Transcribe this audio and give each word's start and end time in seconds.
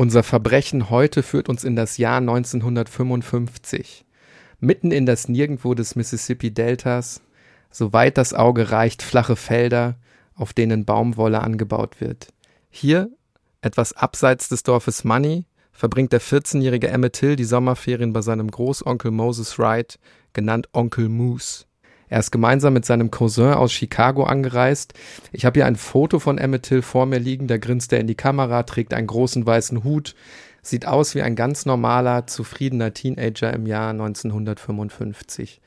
Unser 0.00 0.22
Verbrechen 0.22 0.88
heute 0.88 1.22
führt 1.22 1.50
uns 1.50 1.62
in 1.62 1.76
das 1.76 1.98
Jahr 1.98 2.20
1955. 2.20 4.06
Mitten 4.58 4.92
in 4.92 5.04
das 5.04 5.28
Nirgendwo 5.28 5.74
des 5.74 5.94
Mississippi-Deltas, 5.94 7.20
soweit 7.70 8.16
das 8.16 8.32
Auge 8.32 8.70
reicht, 8.70 9.02
flache 9.02 9.36
Felder, 9.36 9.96
auf 10.34 10.54
denen 10.54 10.86
Baumwolle 10.86 11.42
angebaut 11.42 12.00
wird. 12.00 12.32
Hier, 12.70 13.10
etwas 13.60 13.92
abseits 13.92 14.48
des 14.48 14.62
Dorfes 14.62 15.04
Money, 15.04 15.44
verbringt 15.70 16.14
der 16.14 16.22
14-jährige 16.22 16.88
Emmett 16.88 17.12
Till 17.12 17.36
die 17.36 17.44
Sommerferien 17.44 18.14
bei 18.14 18.22
seinem 18.22 18.50
Großonkel 18.50 19.10
Moses 19.10 19.58
Wright, 19.58 19.98
genannt 20.32 20.70
Onkel 20.72 21.10
Moose. 21.10 21.66
Er 22.10 22.18
ist 22.18 22.32
gemeinsam 22.32 22.72
mit 22.72 22.84
seinem 22.84 23.12
Cousin 23.12 23.54
aus 23.54 23.72
Chicago 23.72 24.24
angereist. 24.24 24.94
Ich 25.30 25.44
habe 25.44 25.60
hier 25.60 25.66
ein 25.66 25.76
Foto 25.76 26.18
von 26.18 26.38
Emmett 26.38 26.64
Till 26.64 26.82
vor 26.82 27.06
mir 27.06 27.20
liegen. 27.20 27.46
Da 27.46 27.56
grinst 27.56 27.92
er 27.92 28.00
in 28.00 28.08
die 28.08 28.16
Kamera, 28.16 28.64
trägt 28.64 28.92
einen 28.92 29.06
großen 29.06 29.46
weißen 29.46 29.84
Hut, 29.84 30.16
sieht 30.60 30.86
aus 30.86 31.14
wie 31.14 31.22
ein 31.22 31.36
ganz 31.36 31.66
normaler, 31.66 32.26
zufriedener 32.26 32.92
Teenager 32.92 33.54
im 33.54 33.64
Jahr 33.66 33.90
1955. 33.90 35.60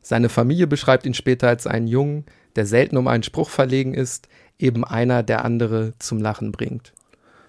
Seine 0.00 0.28
Familie 0.28 0.68
beschreibt 0.68 1.06
ihn 1.06 1.14
später 1.14 1.48
als 1.48 1.66
einen 1.66 1.88
Jungen, 1.88 2.24
der 2.54 2.66
selten 2.66 2.96
um 2.96 3.08
einen 3.08 3.24
Spruch 3.24 3.50
verlegen 3.50 3.92
ist, 3.92 4.28
eben 4.60 4.84
einer, 4.84 5.24
der 5.24 5.44
andere 5.44 5.94
zum 5.98 6.20
Lachen 6.20 6.52
bringt. 6.52 6.92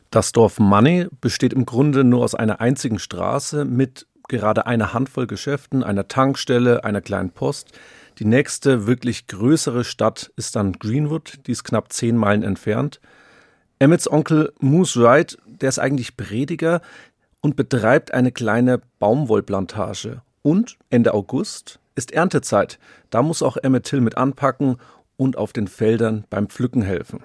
Das 0.09 0.31
Dorf 0.31 0.59
Money 0.59 1.07
besteht 1.21 1.53
im 1.53 1.67
Grunde 1.67 2.03
nur 2.03 2.23
aus 2.23 2.33
einer 2.33 2.59
einzigen 2.59 2.97
Straße 2.97 3.65
mit 3.65 4.07
gerade 4.27 4.65
einer 4.65 4.93
Handvoll 4.93 5.27
Geschäften, 5.27 5.83
einer 5.83 6.07
Tankstelle, 6.07 6.83
einer 6.83 7.01
kleinen 7.01 7.29
Post. 7.29 7.71
Die 8.19 8.25
nächste 8.25 8.87
wirklich 8.87 9.27
größere 9.27 9.83
Stadt 9.83 10.31
ist 10.35 10.55
dann 10.55 10.73
Greenwood, 10.73 11.39
die 11.47 11.51
ist 11.51 11.63
knapp 11.63 11.91
zehn 11.91 12.17
Meilen 12.17 12.43
entfernt. 12.43 12.99
Emmets 13.79 14.11
Onkel 14.11 14.53
Moose 14.59 15.01
Wright, 15.01 15.37
der 15.45 15.69
ist 15.69 15.79
eigentlich 15.79 16.17
Prediger 16.17 16.81
und 17.41 17.55
betreibt 17.55 18.13
eine 18.13 18.31
kleine 18.31 18.81
Baumwollplantage. 18.99 20.21
Und 20.43 20.77
Ende 20.89 21.13
August 21.13 21.79
ist 21.95 22.11
Erntezeit. 22.11 22.79
Da 23.09 23.21
muss 23.21 23.41
auch 23.41 23.57
Emmett 23.57 23.85
Till 23.85 24.01
mit 24.01 24.17
anpacken 24.17 24.77
und 25.17 25.37
auf 25.37 25.53
den 25.53 25.67
Feldern 25.67 26.25
beim 26.29 26.47
Pflücken 26.47 26.81
helfen. 26.81 27.23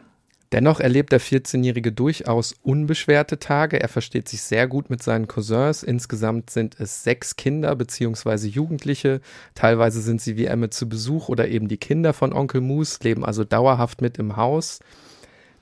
Dennoch 0.56 0.80
erlebt 0.80 1.12
der 1.12 1.20
14-Jährige 1.20 1.92
durchaus 1.92 2.54
unbeschwerte 2.62 3.38
Tage. 3.38 3.78
Er 3.78 3.88
versteht 3.88 4.26
sich 4.26 4.40
sehr 4.40 4.66
gut 4.66 4.88
mit 4.88 5.02
seinen 5.02 5.28
Cousins. 5.28 5.82
Insgesamt 5.82 6.48
sind 6.48 6.80
es 6.80 7.04
sechs 7.04 7.36
Kinder 7.36 7.76
bzw. 7.76 8.46
Jugendliche. 8.46 9.20
Teilweise 9.54 10.00
sind 10.00 10.22
sie 10.22 10.38
wie 10.38 10.46
Emmett 10.46 10.72
zu 10.72 10.88
Besuch 10.88 11.28
oder 11.28 11.46
eben 11.48 11.68
die 11.68 11.76
Kinder 11.76 12.14
von 12.14 12.32
Onkel 12.32 12.62
Moose, 12.62 13.00
leben 13.02 13.22
also 13.22 13.44
dauerhaft 13.44 14.00
mit 14.00 14.16
im 14.16 14.38
Haus. 14.38 14.80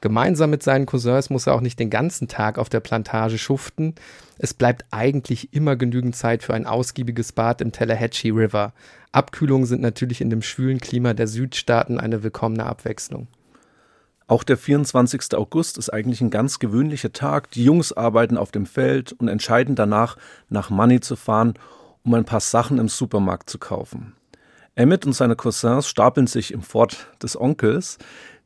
Gemeinsam 0.00 0.50
mit 0.50 0.62
seinen 0.62 0.86
Cousins 0.86 1.28
muss 1.28 1.48
er 1.48 1.54
auch 1.54 1.60
nicht 1.60 1.80
den 1.80 1.90
ganzen 1.90 2.28
Tag 2.28 2.56
auf 2.56 2.68
der 2.68 2.78
Plantage 2.78 3.36
schuften. 3.36 3.96
Es 4.38 4.54
bleibt 4.54 4.84
eigentlich 4.92 5.52
immer 5.52 5.74
genügend 5.74 6.14
Zeit 6.14 6.44
für 6.44 6.54
ein 6.54 6.68
ausgiebiges 6.68 7.32
Bad 7.32 7.60
im 7.62 7.72
Tallahatchie 7.72 8.30
River. 8.30 8.72
Abkühlungen 9.10 9.66
sind 9.66 9.82
natürlich 9.82 10.20
in 10.20 10.30
dem 10.30 10.42
schwülen 10.42 10.78
Klima 10.78 11.14
der 11.14 11.26
Südstaaten 11.26 11.98
eine 11.98 12.22
willkommene 12.22 12.64
Abwechslung. 12.64 13.26
Auch 14.26 14.42
der 14.42 14.56
24. 14.56 15.34
August 15.34 15.76
ist 15.76 15.90
eigentlich 15.90 16.22
ein 16.22 16.30
ganz 16.30 16.58
gewöhnlicher 16.58 17.12
Tag. 17.12 17.50
Die 17.50 17.64
Jungs 17.64 17.92
arbeiten 17.92 18.38
auf 18.38 18.50
dem 18.50 18.64
Feld 18.64 19.12
und 19.12 19.28
entscheiden 19.28 19.74
danach, 19.74 20.16
nach 20.48 20.70
Money 20.70 21.00
zu 21.00 21.14
fahren, 21.16 21.54
um 22.04 22.14
ein 22.14 22.24
paar 22.24 22.40
Sachen 22.40 22.78
im 22.78 22.88
Supermarkt 22.88 23.50
zu 23.50 23.58
kaufen. 23.58 24.14
Emmett 24.76 25.06
und 25.06 25.12
seine 25.12 25.36
Cousins 25.36 25.86
stapeln 25.86 26.26
sich 26.26 26.52
im 26.52 26.62
Ford 26.62 27.08
des 27.22 27.38
Onkels. 27.38 27.98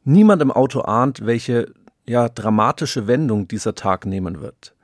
Niemand 0.04 0.42
im 0.42 0.50
Auto 0.50 0.80
ahnt, 0.80 1.24
welche 1.24 1.72
ja, 2.06 2.28
dramatische 2.28 3.06
Wendung 3.06 3.46
dieser 3.46 3.74
Tag 3.74 4.04
nehmen 4.04 4.40
wird. 4.40 4.74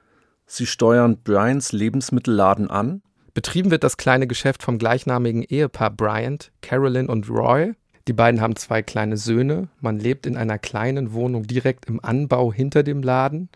Sie 0.47 0.67
steuern 0.67 1.19
Bryants 1.22 1.72
Lebensmittelladen 1.72 2.70
an. 2.70 3.03
Betrieben 3.33 3.70
wird 3.70 3.83
das 3.83 3.97
kleine 3.97 4.27
Geschäft 4.27 4.62
vom 4.62 4.78
gleichnamigen 4.78 5.42
Ehepaar 5.42 5.91
Bryant, 5.91 6.53
Carolyn 6.61 7.09
und 7.09 7.28
Roy. 7.28 7.75
Die 8.06 8.12
beiden 8.12 8.41
haben 8.41 8.56
zwei 8.56 8.82
kleine 8.82 9.16
Söhne. 9.16 9.69
Man 9.81 9.98
lebt 9.98 10.26
in 10.26 10.37
einer 10.37 10.59
kleinen 10.59 11.12
Wohnung 11.12 11.47
direkt 11.47 11.87
im 11.87 12.04
Anbau 12.04 12.53
hinter 12.53 12.82
dem 12.82 13.03
Laden. 13.03 13.48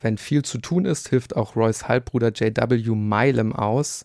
Wenn 0.00 0.18
viel 0.18 0.42
zu 0.42 0.58
tun 0.58 0.84
ist, 0.84 1.08
hilft 1.08 1.34
auch 1.36 1.56
Roys 1.56 1.88
Halbbruder 1.88 2.30
JW 2.32 2.94
Milam 2.94 3.54
aus. 3.54 4.04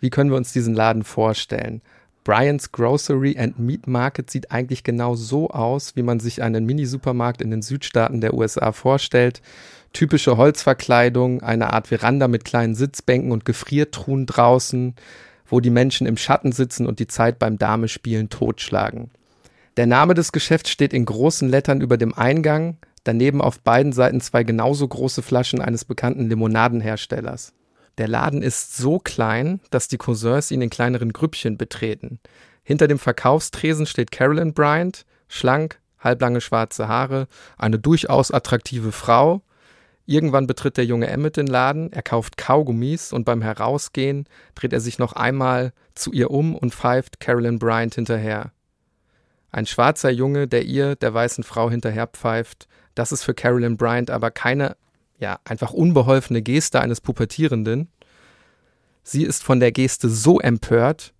Wie 0.00 0.10
können 0.10 0.30
wir 0.30 0.36
uns 0.36 0.52
diesen 0.52 0.74
Laden 0.74 1.04
vorstellen? 1.04 1.82
Bryant's 2.24 2.72
Grocery 2.72 3.36
and 3.38 3.58
Meat 3.58 3.86
Market 3.86 4.30
sieht 4.30 4.50
eigentlich 4.50 4.82
genau 4.82 5.14
so 5.14 5.48
aus, 5.50 5.94
wie 5.94 6.02
man 6.02 6.18
sich 6.18 6.42
einen 6.42 6.64
Mini-Supermarkt 6.66 7.40
in 7.40 7.52
den 7.52 7.62
Südstaaten 7.62 8.20
der 8.20 8.34
USA 8.34 8.72
vorstellt. 8.72 9.42
Typische 9.92 10.36
Holzverkleidung, 10.36 11.42
eine 11.42 11.72
Art 11.72 11.86
Veranda 11.86 12.26
mit 12.26 12.44
kleinen 12.44 12.74
Sitzbänken 12.74 13.30
und 13.30 13.44
Gefriertruhen 13.44 14.26
draußen, 14.26 14.96
wo 15.48 15.60
die 15.60 15.70
Menschen 15.70 16.06
im 16.06 16.16
Schatten 16.16 16.52
sitzen 16.52 16.86
und 16.86 16.98
die 16.98 17.06
Zeit 17.06 17.38
beim 17.38 17.58
Damespielen 17.58 18.28
totschlagen. 18.28 19.10
Der 19.76 19.86
Name 19.86 20.14
des 20.14 20.32
Geschäfts 20.32 20.70
steht 20.70 20.92
in 20.92 21.04
großen 21.04 21.48
Lettern 21.48 21.80
über 21.80 21.96
dem 21.96 22.14
Eingang, 22.14 22.78
daneben 23.04 23.40
auf 23.42 23.60
beiden 23.60 23.92
Seiten 23.92 24.20
zwei 24.20 24.42
genauso 24.42 24.88
große 24.88 25.22
Flaschen 25.22 25.60
eines 25.60 25.84
bekannten 25.84 26.28
Limonadenherstellers. 26.28 27.52
Der 27.98 28.08
Laden 28.08 28.42
ist 28.42 28.76
so 28.76 28.98
klein, 28.98 29.60
dass 29.70 29.88
die 29.88 29.96
Cousins 29.96 30.50
ihn 30.50 30.62
in 30.62 30.70
kleineren 30.70 31.12
Grüppchen 31.12 31.56
betreten. 31.56 32.20
Hinter 32.62 32.88
dem 32.88 32.98
Verkaufstresen 32.98 33.86
steht 33.86 34.10
Carolyn 34.10 34.52
Bryant, 34.52 35.06
schlank, 35.28 35.78
halblange 35.98 36.40
schwarze 36.40 36.88
Haare, 36.88 37.26
eine 37.56 37.78
durchaus 37.78 38.30
attraktive 38.30 38.92
Frau, 38.92 39.42
Irgendwann 40.06 40.46
betritt 40.46 40.76
der 40.76 40.84
junge 40.84 41.08
Emmett 41.08 41.36
den 41.36 41.48
Laden, 41.48 41.92
er 41.92 42.02
kauft 42.02 42.36
Kaugummis 42.36 43.12
und 43.12 43.24
beim 43.24 43.42
Herausgehen 43.42 44.28
dreht 44.54 44.72
er 44.72 44.80
sich 44.80 44.98
noch 45.00 45.14
einmal 45.14 45.72
zu 45.96 46.12
ihr 46.12 46.30
um 46.30 46.54
und 46.54 46.72
pfeift 46.72 47.18
Carolyn 47.18 47.58
Bryant 47.58 47.96
hinterher. 47.96 48.52
Ein 49.50 49.66
schwarzer 49.66 50.10
Junge, 50.10 50.46
der 50.46 50.64
ihr, 50.64 50.94
der 50.94 51.12
weißen 51.12 51.42
Frau, 51.42 51.70
hinterher 51.70 52.06
pfeift, 52.06 52.68
das 52.94 53.10
ist 53.10 53.24
für 53.24 53.34
Carolyn 53.34 53.76
Bryant 53.76 54.10
aber 54.10 54.30
keine, 54.30 54.76
ja, 55.18 55.40
einfach 55.44 55.72
unbeholfene 55.72 56.40
Geste 56.40 56.80
eines 56.80 57.00
Pubertierenden. 57.00 57.88
Sie 59.02 59.24
ist 59.24 59.42
von 59.42 59.58
der 59.58 59.72
Geste 59.72 60.08
so 60.08 60.38
empört, 60.38 61.14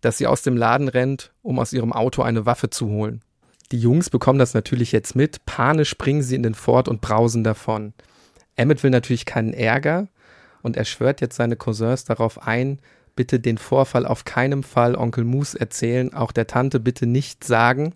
dass 0.00 0.16
sie 0.16 0.26
aus 0.26 0.42
dem 0.42 0.56
Laden 0.56 0.88
rennt, 0.88 1.32
um 1.42 1.58
aus 1.58 1.74
ihrem 1.74 1.92
Auto 1.92 2.22
eine 2.22 2.46
Waffe 2.46 2.70
zu 2.70 2.88
holen. 2.88 3.20
Die 3.70 3.78
Jungs 3.78 4.08
bekommen 4.08 4.38
das 4.38 4.54
natürlich 4.54 4.92
jetzt 4.92 5.14
mit, 5.14 5.44
panisch 5.44 5.90
springen 5.90 6.22
sie 6.22 6.36
in 6.36 6.42
den 6.42 6.54
Ford 6.54 6.88
und 6.88 7.00
brausen 7.00 7.44
davon. 7.44 7.92
Emmett 8.56 8.82
will 8.82 8.90
natürlich 8.90 9.24
keinen 9.24 9.52
Ärger 9.52 10.08
und 10.62 10.76
er 10.76 10.84
schwört 10.84 11.20
jetzt 11.20 11.36
seine 11.36 11.56
Cousins 11.56 12.04
darauf 12.04 12.46
ein, 12.46 12.78
bitte 13.16 13.40
den 13.40 13.58
Vorfall 13.58 14.06
auf 14.06 14.24
keinem 14.24 14.62
Fall 14.62 14.94
Onkel 14.94 15.24
Moose 15.24 15.58
erzählen, 15.58 16.14
auch 16.14 16.32
der 16.32 16.46
Tante 16.46 16.80
bitte 16.80 17.06
nicht 17.06 17.44
sagen. 17.44 17.94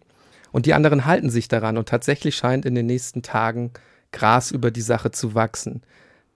Und 0.53 0.67
die 0.67 0.75
anderen 0.75 1.05
halten 1.05 1.31
sich 1.31 1.49
daran 1.49 1.79
und 1.79 1.89
tatsächlich 1.89 2.37
scheint 2.37 2.65
in 2.65 2.75
den 2.75 2.87
nächsten 2.87 3.23
Tagen 3.23 3.73
Gras 4.13 4.51
über 4.51 4.71
die 4.71 4.81
Sache 4.81 5.11
zu 5.11 5.35
wachsen. 5.35 5.83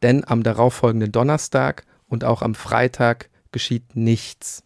Denn 0.03 0.25
am 0.27 0.43
darauffolgenden 0.43 1.13
Donnerstag 1.13 1.85
und 2.09 2.25
auch 2.25 2.43
am 2.43 2.55
Freitag 2.55 3.31
geschieht 3.53 3.95
nichts. 3.95 4.65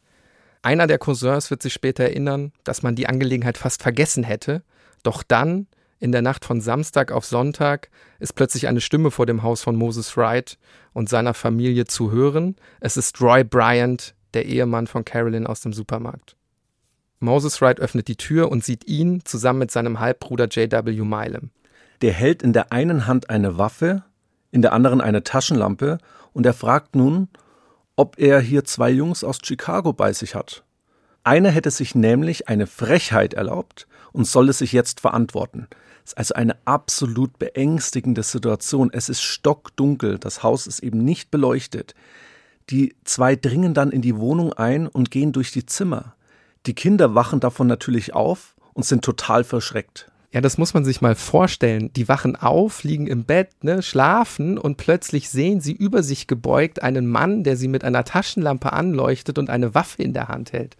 Einer 0.63 0.87
der 0.87 0.99
Cousins 0.99 1.51
wird 1.51 1.63
sich 1.63 1.73
später 1.73 2.05
erinnern, 2.05 2.53
dass 2.65 2.83
man 2.83 2.95
die 2.95 3.09
Angelegenheit 3.09 3.59
fast 3.59 3.83
vergessen 3.83 4.23
hätte, 4.23 4.63
doch 5.03 5.23
dann 5.23 5.67
in 6.03 6.11
der 6.11 6.21
Nacht 6.21 6.45
von 6.45 6.61
Samstag 6.61 7.13
auf 7.13 7.25
Sonntag 7.25 7.89
ist 8.19 8.35
plötzlich 8.35 8.67
eine 8.67 8.81
Stimme 8.81 9.13
vor 9.13 9.25
dem 9.25 9.45
Haus 9.45 9.63
von 9.63 9.77
Moses 9.77 10.17
Wright 10.17 10.59
und 10.93 11.09
seiner 11.09 11.33
Familie 11.33 11.85
zu 11.85 12.11
hören. 12.11 12.57
Es 12.81 12.97
ist 12.97 13.21
Roy 13.21 13.45
Bryant, 13.45 14.17
der 14.35 14.47
Ehemann 14.47 14.89
von 14.89 15.05
Carolyn 15.05 15.47
aus 15.47 15.61
dem 15.61 15.73
Supermarkt. 15.73 16.35
Moses 17.21 17.63
Wright 17.63 17.79
öffnet 17.79 18.09
die 18.09 18.17
Tür 18.17 18.51
und 18.51 18.65
sieht 18.65 18.89
ihn 18.89 19.25
zusammen 19.25 19.61
mit 19.61 19.71
seinem 19.71 20.01
Halbbruder 20.01 20.49
J.W. 20.49 20.91
Milam. 21.05 21.51
Der 22.01 22.13
hält 22.13 22.43
in 22.43 22.53
der 22.53 22.73
einen 22.73 23.07
Hand 23.07 23.31
eine 23.31 23.57
Waffe, 23.57 24.03
in 24.51 24.61
der 24.61 24.73
anderen 24.73 25.01
eine 25.01 25.23
Taschenlampe 25.23 25.99
und 26.33 26.45
er 26.45 26.53
fragt 26.53 26.97
nun, 26.97 27.29
ob 27.95 28.19
er 28.19 28.41
hier 28.41 28.65
zwei 28.65 28.91
Jungs 28.91 29.23
aus 29.23 29.39
Chicago 29.41 29.93
bei 29.93 30.13
sich 30.13 30.35
hat. 30.35 30.65
Einer 31.23 31.51
hätte 31.51 31.71
sich 31.71 31.95
nämlich 31.95 32.49
eine 32.49 32.67
Frechheit 32.67 33.35
erlaubt 33.35 33.87
und 34.11 34.27
soll 34.27 34.49
es 34.49 34.59
sich 34.59 34.73
jetzt 34.73 34.99
verantworten. 34.99 35.69
Es 36.05 36.13
ist 36.13 36.19
also 36.19 36.35
eine 36.35 36.57
absolut 36.65 37.39
beängstigende 37.39 38.23
Situation. 38.23 38.91
Es 38.93 39.09
ist 39.09 39.23
stockdunkel, 39.23 40.19
das 40.19 40.43
Haus 40.43 40.67
ist 40.67 40.81
eben 40.81 41.05
nicht 41.05 41.31
beleuchtet. 41.31 41.95
Die 42.71 42.95
zwei 43.05 43.37
dringen 43.37 43.75
dann 43.75 43.91
in 43.91 44.03
die 44.03 44.17
Wohnung 44.17 44.53
ein 44.53 44.87
und 44.87 45.11
gehen 45.11 45.33
durch 45.33 45.53
die 45.53 45.67
Zimmer. 45.67 46.15
Die 46.67 46.75
Kinder 46.75 47.15
wachen 47.15 47.41
davon 47.41 47.67
natürlich 47.67 48.15
auf 48.15 48.55
und 48.73 48.85
sind 48.85 49.05
total 49.05 49.45
verschreckt. 49.45 50.11
Ja, 50.33 50.41
das 50.41 50.57
muss 50.57 50.73
man 50.73 50.85
sich 50.85 51.03
mal 51.03 51.15
vorstellen. 51.15 51.93
Die 51.93 52.09
wachen 52.09 52.37
auf, 52.37 52.85
liegen 52.85 53.07
im 53.07 53.25
Bett, 53.25 53.51
ne, 53.63 53.83
schlafen 53.83 54.57
und 54.57 54.79
plötzlich 54.79 55.29
sehen 55.29 55.61
sie 55.61 55.73
über 55.73 56.03
sich 56.03 56.27
gebeugt 56.27 56.83
einen 56.83 57.07
Mann, 57.07 57.45
der 57.45 57.57
sie 57.57 57.69
mit 57.69 57.85
einer 57.85 58.05
Taschenlampe 58.05 58.73
anleuchtet 58.73 59.39
und 59.39 59.51
eine 59.51 59.75
Waffe 59.75 60.03
in 60.03 60.15
der 60.15 60.29
Hand 60.29 60.53
hält. 60.53 60.77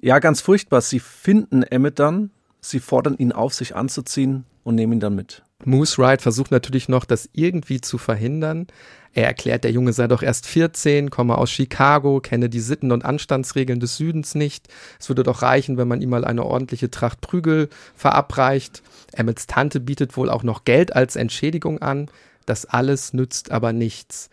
Ja, 0.00 0.18
ganz 0.18 0.40
furchtbar. 0.40 0.80
Sie 0.80 0.98
finden 0.98 1.62
Emmett 1.62 2.00
dann, 2.00 2.30
sie 2.60 2.80
fordern 2.80 3.16
ihn 3.16 3.30
auf, 3.30 3.54
sich 3.54 3.76
anzuziehen 3.76 4.44
und 4.64 4.74
nehmen 4.74 4.94
ihn 4.94 5.00
dann 5.00 5.14
mit. 5.14 5.42
Moose 5.64 5.98
Wright 5.98 6.22
versucht 6.22 6.50
natürlich 6.50 6.88
noch, 6.88 7.04
das 7.04 7.28
irgendwie 7.32 7.80
zu 7.80 7.98
verhindern. 7.98 8.68
Er 9.12 9.26
erklärt, 9.26 9.64
der 9.64 9.72
Junge 9.72 9.92
sei 9.92 10.06
doch 10.06 10.22
erst 10.22 10.46
14, 10.46 11.10
komme 11.10 11.36
aus 11.36 11.50
Chicago, 11.50 12.20
kenne 12.20 12.48
die 12.48 12.60
Sitten 12.60 12.92
und 12.92 13.04
Anstandsregeln 13.04 13.80
des 13.80 13.96
Südens 13.96 14.34
nicht. 14.34 14.68
Es 15.00 15.08
würde 15.08 15.24
doch 15.24 15.42
reichen, 15.42 15.76
wenn 15.76 15.88
man 15.88 16.00
ihm 16.00 16.10
mal 16.10 16.24
eine 16.24 16.44
ordentliche 16.44 16.90
Tracht 16.90 17.20
Prügel 17.20 17.68
verabreicht. 17.96 18.82
Emmets 19.12 19.46
Tante 19.46 19.80
bietet 19.80 20.16
wohl 20.16 20.30
auch 20.30 20.44
noch 20.44 20.64
Geld 20.64 20.94
als 20.94 21.16
Entschädigung 21.16 21.82
an. 21.82 22.08
Das 22.46 22.64
alles 22.64 23.12
nützt 23.12 23.50
aber 23.50 23.72
nichts. 23.72 24.30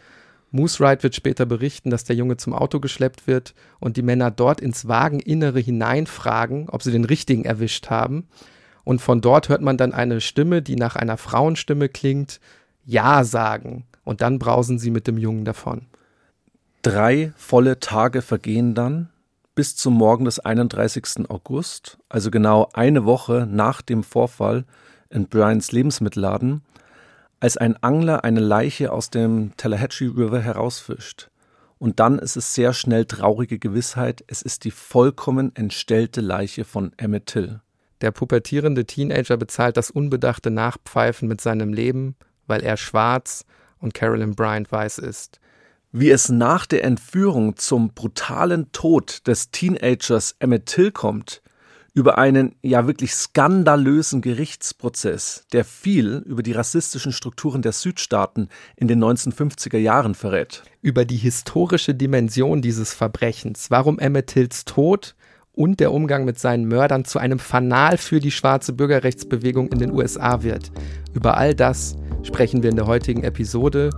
Moose 0.51 0.79
Wright 0.79 1.03
wird 1.03 1.15
später 1.15 1.45
berichten, 1.45 1.89
dass 1.89 2.03
der 2.03 2.15
Junge 2.15 2.37
zum 2.37 2.53
Auto 2.53 2.79
geschleppt 2.79 3.27
wird 3.27 3.55
und 3.79 3.97
die 3.97 4.03
Männer 4.03 4.31
dort 4.31 4.61
ins 4.61 4.87
Wageninnere 4.87 5.59
hineinfragen, 5.59 6.69
ob 6.69 6.83
sie 6.83 6.91
den 6.91 7.03
richtigen 7.03 7.43
erwischt 7.43 7.89
haben. 7.89 8.27
Und 8.85 9.01
von 9.01 9.19
dort 9.19 9.49
hört 9.49 9.61
man 9.61 9.75
dann 9.75 9.93
eine 9.93 10.21
Stimme, 10.21 10.61
die 10.61 10.77
nach 10.77 10.95
einer 10.95 11.17
Frauenstimme 11.17 11.89
klingt, 11.89 12.39
Ja 12.85 13.25
sagen. 13.25 13.85
Und 14.05 14.21
dann 14.21 14.39
brausen 14.39 14.79
sie 14.79 14.91
mit 14.91 15.07
dem 15.07 15.17
Jungen 15.17 15.43
davon. 15.43 15.87
Drei 16.83 17.33
volle 17.35 17.79
Tage 17.79 18.21
vergehen 18.21 18.75
dann 18.75 19.09
bis 19.55 19.75
zum 19.75 19.95
Morgen 19.95 20.25
des 20.25 20.39
31. 20.39 21.29
August, 21.29 21.97
also 22.09 22.29
genau 22.29 22.69
eine 22.73 23.05
Woche 23.05 23.47
nach 23.49 23.81
dem 23.81 24.03
Vorfall 24.03 24.65
in 25.09 25.27
Bryans 25.27 25.71
Lebensmittelladen, 25.71 26.61
als 27.39 27.57
ein 27.57 27.81
Angler 27.81 28.23
eine 28.23 28.41
Leiche 28.41 28.91
aus 28.91 29.09
dem 29.09 29.53
Tallahatchie 29.57 30.07
River 30.07 30.41
herausfischt. 30.41 31.29
Und 31.79 31.99
dann 31.99 32.19
ist 32.19 32.35
es 32.35 32.53
sehr 32.53 32.73
schnell 32.73 33.05
traurige 33.05 33.59
Gewissheit, 33.59 34.23
es 34.27 34.41
ist 34.41 34.63
die 34.63 34.71
vollkommen 34.71 35.55
entstellte 35.55 36.21
Leiche 36.21 36.65
von 36.65 36.91
Emmett 36.97 37.27
Till. 37.27 37.61
Der 38.01 38.11
pubertierende 38.11 38.85
Teenager 38.85 39.37
bezahlt 39.37 39.77
das 39.77 39.91
unbedachte 39.91 40.51
Nachpfeifen 40.51 41.27
mit 41.27 41.41
seinem 41.41 41.73
Leben, 41.73 42.15
weil 42.47 42.61
er 42.61 42.77
schwarz 42.77 43.45
und 43.79 43.93
Carolyn 43.93 44.35
Bryant 44.35 44.71
weiß 44.71 44.99
ist. 44.99 45.39
Wie 45.91 46.09
es 46.09 46.27
nach 46.29 46.65
der 46.65 46.83
Entführung 46.83 47.55
zum 47.55 47.93
brutalen 47.93 48.71
Tod 48.73 49.25
des 49.27 49.51
Teenagers 49.51 50.35
Emmett 50.39 50.65
Till 50.65 50.91
kommt, 50.91 51.41
über 51.93 52.17
einen 52.17 52.55
ja 52.61 52.85
wirklich 52.87 53.13
skandalösen 53.13 54.21
Gerichtsprozess, 54.21 55.45
der 55.53 55.63
viel 55.63 56.21
über 56.25 56.43
die 56.43 56.51
rassistischen 56.51 57.13
Strukturen 57.13 57.61
der 57.61 57.71
Südstaaten 57.71 58.49
in 58.75 58.89
den 58.89 59.01
1950er 59.01 59.77
Jahren 59.77 60.13
verrät. 60.13 60.63
Über 60.81 61.05
die 61.05 61.15
historische 61.15 61.95
Dimension 61.95 62.61
dieses 62.61 62.93
Verbrechens, 62.93 63.71
warum 63.71 63.97
Emmett 63.97 64.27
Tills 64.27 64.65
Tod 64.65 65.15
und 65.55 65.79
der 65.79 65.91
Umgang 65.91 66.25
mit 66.25 66.39
seinen 66.39 66.65
Mördern 66.65 67.05
zu 67.05 67.19
einem 67.19 67.39
Fanal 67.39 67.97
für 67.97 68.19
die 68.19 68.31
schwarze 68.31 68.73
Bürgerrechtsbewegung 68.73 69.69
in 69.69 69.79
den 69.79 69.91
USA 69.91 70.43
wird. 70.43 70.71
Über 71.13 71.37
all 71.37 71.55
das 71.55 71.95
sprechen 72.23 72.63
wir 72.63 72.69
in 72.69 72.75
der 72.75 72.87
heutigen 72.87 73.23
Episode. 73.23 73.89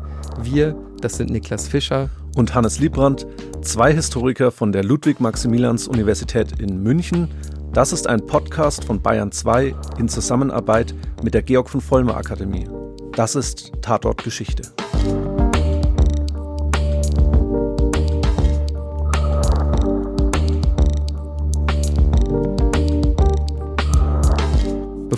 Wir, 0.42 0.75
das 1.01 1.18
sind 1.18 1.30
Niklas 1.30 1.68
Fischer 1.68 2.09
und 2.36 2.54
Hannes 2.54 2.80
Liebrandt, 2.80 3.25
zwei 3.62 3.94
Historiker 3.94 4.51
von 4.51 4.71
der 4.71 4.83
Ludwig-Maximilians-Universität 4.83 6.59
in 6.59 6.83
München. 6.83 7.30
Das 7.74 7.92
ist 7.92 8.07
ein 8.07 8.25
Podcast 8.25 8.86
von 8.86 9.01
Bayern 9.01 9.31
2 9.31 9.75
in 9.98 10.07
Zusammenarbeit 10.07 10.94
mit 11.24 11.33
der 11.33 11.42
Georg 11.42 11.69
von 11.69 11.81
Vollmer 11.81 12.18
Akademie. 12.18 12.68
Das 13.13 13.36
ist 13.36 13.71
Tatort 13.81 14.24
Geschichte. 14.24 14.63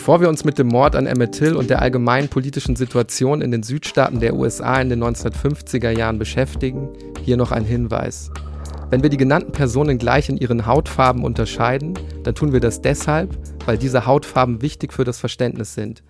Bevor 0.09 0.21
wir 0.21 0.29
uns 0.29 0.43
mit 0.43 0.57
dem 0.57 0.69
Mord 0.69 0.95
an 0.95 1.05
Emmett 1.05 1.33
Till 1.33 1.55
und 1.55 1.69
der 1.69 1.83
allgemeinen 1.83 2.29
politischen 2.29 2.75
Situation 2.75 3.41
in 3.41 3.51
den 3.51 3.61
Südstaaten 3.61 4.19
der 4.19 4.33
USA 4.33 4.81
in 4.81 4.89
den 4.89 5.03
1950er 5.03 5.91
Jahren 5.91 6.17
beschäftigen, 6.17 6.89
hier 7.23 7.37
noch 7.37 7.51
ein 7.51 7.63
Hinweis. 7.63 8.31
Wenn 8.89 9.03
wir 9.03 9.11
die 9.11 9.17
genannten 9.17 9.51
Personen 9.51 9.99
gleich 9.99 10.27
in 10.27 10.37
ihren 10.37 10.65
Hautfarben 10.65 11.23
unterscheiden, 11.23 11.93
dann 12.23 12.33
tun 12.33 12.53
wir 12.53 12.59
das 12.59 12.81
deshalb, 12.81 13.37
weil 13.67 13.77
diese 13.77 14.07
Hautfarben 14.07 14.63
wichtig 14.63 14.93
für 14.93 15.03
das 15.03 15.19
Verständnis 15.19 15.75
sind. 15.75 16.01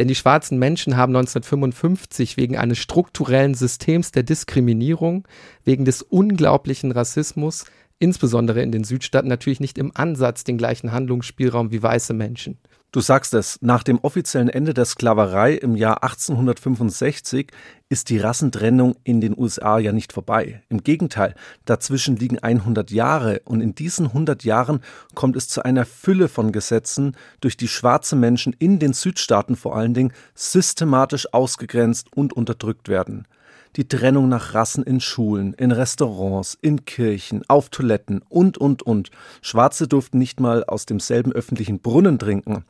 Denn 0.00 0.08
die 0.08 0.16
schwarzen 0.16 0.58
Menschen 0.58 0.96
haben 0.96 1.14
1955 1.14 2.36
wegen 2.36 2.56
eines 2.56 2.78
strukturellen 2.78 3.54
Systems 3.54 4.10
der 4.10 4.24
Diskriminierung, 4.24 5.28
wegen 5.62 5.84
des 5.84 6.02
unglaublichen 6.02 6.90
Rassismus, 6.90 7.64
insbesondere 8.00 8.60
in 8.62 8.72
den 8.72 8.82
Südstaaten, 8.82 9.28
natürlich 9.28 9.60
nicht 9.60 9.78
im 9.78 9.92
Ansatz 9.94 10.42
den 10.42 10.58
gleichen 10.58 10.90
Handlungsspielraum 10.90 11.70
wie 11.70 11.80
weiße 11.80 12.12
Menschen. 12.12 12.58
Du 12.96 13.02
sagst 13.02 13.34
es, 13.34 13.58
nach 13.60 13.82
dem 13.82 13.98
offiziellen 13.98 14.48
Ende 14.48 14.72
der 14.72 14.86
Sklaverei 14.86 15.52
im 15.52 15.76
Jahr 15.76 16.02
1865 16.02 17.52
ist 17.90 18.08
die 18.08 18.16
Rassentrennung 18.16 18.96
in 19.04 19.20
den 19.20 19.36
USA 19.36 19.78
ja 19.78 19.92
nicht 19.92 20.14
vorbei. 20.14 20.62
Im 20.70 20.82
Gegenteil, 20.82 21.34
dazwischen 21.66 22.16
liegen 22.16 22.38
100 22.38 22.90
Jahre 22.90 23.42
und 23.44 23.60
in 23.60 23.74
diesen 23.74 24.06
100 24.06 24.44
Jahren 24.44 24.80
kommt 25.14 25.36
es 25.36 25.46
zu 25.46 25.62
einer 25.62 25.84
Fülle 25.84 26.28
von 26.28 26.52
Gesetzen, 26.52 27.18
durch 27.42 27.58
die 27.58 27.68
schwarze 27.68 28.16
Menschen 28.16 28.56
in 28.58 28.78
den 28.78 28.94
Südstaaten 28.94 29.56
vor 29.56 29.76
allen 29.76 29.92
Dingen 29.92 30.14
systematisch 30.34 31.34
ausgegrenzt 31.34 32.16
und 32.16 32.32
unterdrückt 32.32 32.88
werden 32.88 33.26
die 33.76 33.88
Trennung 33.88 34.28
nach 34.28 34.54
Rassen 34.54 34.82
in 34.82 35.00
Schulen, 35.00 35.52
in 35.54 35.70
Restaurants, 35.70 36.56
in 36.60 36.84
Kirchen, 36.84 37.42
auf 37.48 37.68
Toiletten 37.68 38.22
und, 38.28 38.58
und, 38.58 38.82
und. 38.82 39.10
Schwarze 39.42 39.86
durften 39.86 40.18
nicht 40.18 40.40
mal 40.40 40.64
aus 40.64 40.86
demselben 40.86 41.32
öffentlichen 41.32 41.80
Brunnen 41.80 42.18
trinken. 42.18 42.64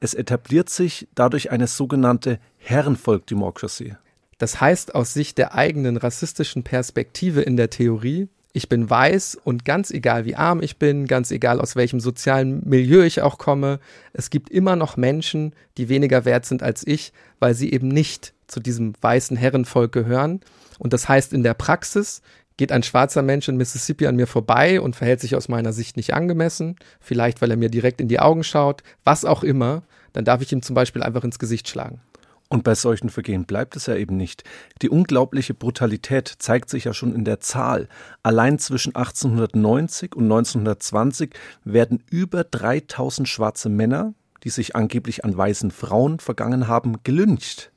Es 0.00 0.14
etabliert 0.14 0.70
sich 0.70 1.08
dadurch 1.14 1.50
eine 1.50 1.66
sogenannte 1.66 2.38
Herrenvolk-Democracy. 2.58 3.96
Das 4.38 4.60
heißt 4.60 4.94
aus 4.94 5.14
Sicht 5.14 5.38
der 5.38 5.54
eigenen 5.54 5.96
rassistischen 5.96 6.62
Perspektive 6.62 7.40
in 7.42 7.56
der 7.56 7.70
Theorie, 7.70 8.28
ich 8.56 8.70
bin 8.70 8.88
weiß 8.88 9.38
und 9.44 9.66
ganz 9.66 9.90
egal 9.90 10.24
wie 10.24 10.34
arm 10.34 10.62
ich 10.62 10.78
bin, 10.78 11.06
ganz 11.06 11.30
egal 11.30 11.60
aus 11.60 11.76
welchem 11.76 12.00
sozialen 12.00 12.66
Milieu 12.66 13.02
ich 13.02 13.20
auch 13.20 13.36
komme, 13.36 13.80
es 14.14 14.30
gibt 14.30 14.48
immer 14.48 14.76
noch 14.76 14.96
Menschen, 14.96 15.52
die 15.76 15.90
weniger 15.90 16.24
wert 16.24 16.46
sind 16.46 16.62
als 16.62 16.86
ich, 16.86 17.12
weil 17.38 17.52
sie 17.52 17.70
eben 17.70 17.88
nicht 17.88 18.32
zu 18.46 18.58
diesem 18.60 18.94
weißen 18.98 19.36
Herrenvolk 19.36 19.92
gehören. 19.92 20.40
Und 20.78 20.94
das 20.94 21.06
heißt 21.06 21.34
in 21.34 21.42
der 21.42 21.52
Praxis, 21.52 22.22
geht 22.56 22.72
ein 22.72 22.82
schwarzer 22.82 23.20
Mensch 23.20 23.46
in 23.46 23.58
Mississippi 23.58 24.06
an 24.06 24.16
mir 24.16 24.26
vorbei 24.26 24.80
und 24.80 24.96
verhält 24.96 25.20
sich 25.20 25.36
aus 25.36 25.48
meiner 25.48 25.74
Sicht 25.74 25.98
nicht 25.98 26.14
angemessen, 26.14 26.76
vielleicht 26.98 27.42
weil 27.42 27.50
er 27.50 27.58
mir 27.58 27.68
direkt 27.68 28.00
in 28.00 28.08
die 28.08 28.20
Augen 28.20 28.42
schaut, 28.42 28.82
was 29.04 29.26
auch 29.26 29.44
immer, 29.44 29.82
dann 30.14 30.24
darf 30.24 30.40
ich 30.40 30.50
ihm 30.50 30.62
zum 30.62 30.72
Beispiel 30.72 31.02
einfach 31.02 31.24
ins 31.24 31.38
Gesicht 31.38 31.68
schlagen. 31.68 32.00
Und 32.48 32.62
bei 32.62 32.76
solchen 32.76 33.10
Vergehen 33.10 33.44
bleibt 33.44 33.74
es 33.74 33.86
ja 33.86 33.96
eben 33.96 34.16
nicht. 34.16 34.44
Die 34.80 34.88
unglaubliche 34.88 35.52
Brutalität 35.52 36.32
zeigt 36.38 36.70
sich 36.70 36.84
ja 36.84 36.94
schon 36.94 37.14
in 37.14 37.24
der 37.24 37.40
Zahl. 37.40 37.88
Allein 38.22 38.60
zwischen 38.60 38.94
1890 38.94 40.14
und 40.14 40.24
1920 40.24 41.34
werden 41.64 42.04
über 42.08 42.44
3000 42.44 43.28
schwarze 43.28 43.68
Männer, 43.68 44.14
die 44.44 44.50
sich 44.50 44.76
angeblich 44.76 45.24
an 45.24 45.36
weißen 45.36 45.72
Frauen 45.72 46.20
vergangen 46.20 46.68
haben, 46.68 47.02
gelyncht. 47.02 47.72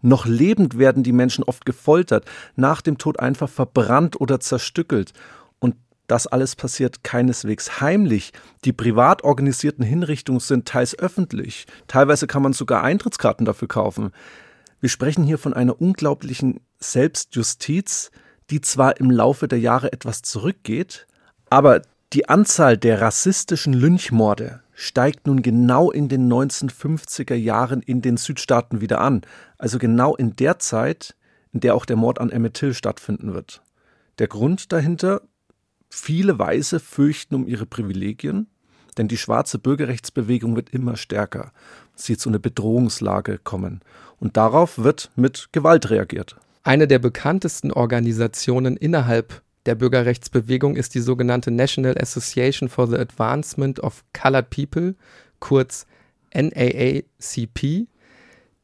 Noch 0.00 0.26
lebend 0.26 0.78
werden 0.78 1.02
die 1.02 1.12
Menschen 1.12 1.42
oft 1.42 1.66
gefoltert, 1.66 2.24
nach 2.54 2.82
dem 2.82 2.98
Tod 2.98 3.18
einfach 3.18 3.48
verbrannt 3.48 4.20
oder 4.20 4.38
zerstückelt. 4.38 5.12
Das 6.08 6.26
alles 6.26 6.56
passiert 6.56 7.04
keineswegs 7.04 7.80
heimlich. 7.80 8.32
Die 8.64 8.72
privat 8.72 9.22
organisierten 9.22 9.84
Hinrichtungen 9.84 10.40
sind 10.40 10.66
teils 10.66 10.98
öffentlich. 10.98 11.66
Teilweise 11.86 12.26
kann 12.26 12.42
man 12.42 12.54
sogar 12.54 12.82
Eintrittskarten 12.82 13.44
dafür 13.44 13.68
kaufen. 13.68 14.10
Wir 14.80 14.88
sprechen 14.88 15.22
hier 15.22 15.38
von 15.38 15.54
einer 15.54 15.80
unglaublichen 15.80 16.60
Selbstjustiz, 16.80 18.10
die 18.50 18.62
zwar 18.62 18.98
im 18.98 19.10
Laufe 19.10 19.48
der 19.48 19.60
Jahre 19.60 19.92
etwas 19.92 20.22
zurückgeht, 20.22 21.06
aber 21.50 21.82
die 22.14 22.28
Anzahl 22.28 22.78
der 22.78 23.02
rassistischen 23.02 23.74
Lynchmorde 23.74 24.62
steigt 24.72 25.26
nun 25.26 25.42
genau 25.42 25.90
in 25.90 26.08
den 26.08 26.32
1950er 26.32 27.34
Jahren 27.34 27.82
in 27.82 28.00
den 28.00 28.16
Südstaaten 28.16 28.80
wieder 28.80 29.02
an, 29.02 29.22
also 29.58 29.78
genau 29.78 30.16
in 30.16 30.36
der 30.36 30.58
Zeit, 30.58 31.16
in 31.52 31.60
der 31.60 31.74
auch 31.74 31.84
der 31.84 31.96
Mord 31.96 32.18
an 32.18 32.30
Emmett 32.30 32.54
Till 32.54 32.72
stattfinden 32.72 33.34
wird. 33.34 33.60
Der 34.18 34.28
Grund 34.28 34.72
dahinter, 34.72 35.20
viele 36.00 36.38
Weiße 36.38 36.80
fürchten 36.80 37.34
um 37.34 37.46
ihre 37.46 37.66
Privilegien, 37.66 38.46
denn 38.96 39.08
die 39.08 39.16
schwarze 39.16 39.58
Bürgerrechtsbewegung 39.58 40.56
wird 40.56 40.70
immer 40.70 40.96
stärker. 40.96 41.52
Sie 41.94 42.16
zu 42.16 42.28
einer 42.28 42.38
Bedrohungslage 42.38 43.38
kommen. 43.38 43.80
Und 44.18 44.36
darauf 44.36 44.78
wird 44.78 45.10
mit 45.16 45.48
Gewalt 45.52 45.90
reagiert. 45.90 46.36
Eine 46.64 46.88
der 46.88 46.98
bekanntesten 46.98 47.72
Organisationen 47.72 48.76
innerhalb 48.76 49.42
der 49.66 49.74
Bürgerrechtsbewegung 49.74 50.76
ist 50.76 50.94
die 50.94 51.00
sogenannte 51.00 51.50
National 51.50 51.96
Association 51.98 52.68
for 52.68 52.86
the 52.88 52.96
Advancement 52.96 53.80
of 53.80 54.04
Colored 54.12 54.50
People, 54.50 54.94
kurz 55.40 55.86
NAACP. 56.34 57.86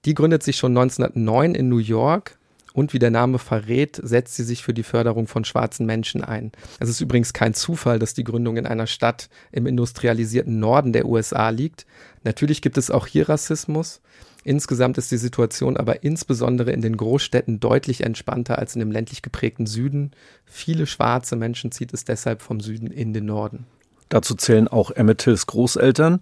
Die 0.05 0.15
gründet 0.15 0.43
sich 0.43 0.57
schon 0.57 0.77
1909 0.77 1.55
in 1.55 1.69
New 1.69 1.79
York 1.79 2.39
und 2.75 2.93
wie 2.93 2.99
der 2.99 3.13
Name 3.13 3.39
verrät, 3.39 4.01
setzt 4.03 4.35
sie 4.35 4.43
sich 4.43 4.65
für 4.65 4.75
die 4.75 4.83
Förderung 4.83 5.29
von 5.29 5.45
schwarzen 5.45 5.87
Menschen 5.87 6.25
ein. 6.25 6.51
Es 6.81 6.89
ist 6.89 7.01
übrigens 7.01 7.33
kein 7.33 7.55
Zufall, 7.55 8.01
dass 8.01 8.15
die 8.15 8.25
Gründung 8.25 8.57
in 8.57 8.67
einer 8.67 8.89
Stadt 8.89 9.31
im 9.53 9.67
industrialisierten 9.67 10.59
Norden 10.59 10.93
der 10.93 11.07
USA 11.07 11.51
liegt. 11.51 11.87
Natürlich 12.25 12.63
gibt 12.63 12.77
es 12.77 12.91
auch 12.91 13.07
hier 13.07 13.29
Rassismus. 13.29 14.01
Insgesamt 14.43 14.99
ist 14.99 15.13
die 15.13 15.19
Situation 15.19 15.77
aber 15.77 16.03
insbesondere 16.03 16.73
in 16.73 16.83
den 16.83 16.97
Großstädten 16.97 17.61
deutlich 17.61 18.03
entspannter 18.03 18.59
als 18.59 18.75
in 18.75 18.81
dem 18.81 18.91
ländlich 18.91 19.23
geprägten 19.23 19.67
Süden. 19.67 20.11
Viele 20.45 20.87
schwarze 20.87 21.37
Menschen 21.37 21.71
zieht 21.71 21.95
es 21.95 22.05
deshalb 22.05 22.43
vom 22.43 22.59
Süden 22.59 22.89
in 22.89 23.15
den 23.15 23.25
Norden. 23.25 23.67
Dazu 24.09 24.35
zählen 24.35 24.67
auch 24.67 24.91
Emmett 24.91 25.23
Hills 25.23 25.47
Großeltern. 25.47 26.21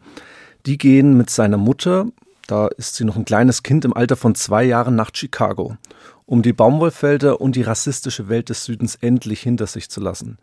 Die 0.66 0.76
gehen 0.76 1.16
mit 1.16 1.30
seiner 1.30 1.56
Mutter, 1.56 2.06
da 2.46 2.68
ist 2.68 2.96
sie 2.96 3.04
noch 3.04 3.16
ein 3.16 3.24
kleines 3.24 3.62
Kind 3.62 3.84
im 3.86 3.96
Alter 3.96 4.16
von 4.16 4.34
zwei 4.34 4.64
Jahren, 4.64 4.94
nach 4.94 5.10
Chicago 5.14 5.78
um 6.32 6.40
die 6.40 6.54
Baumwollfelder 6.54 7.42
und 7.42 7.56
die 7.56 7.62
rassistische 7.62 8.30
Welt 8.30 8.48
des 8.48 8.64
Südens 8.64 8.94
endlich 8.94 9.42
hinter 9.42 9.66
sich 9.66 9.90
zu 9.90 10.00
lassen. 10.00 10.38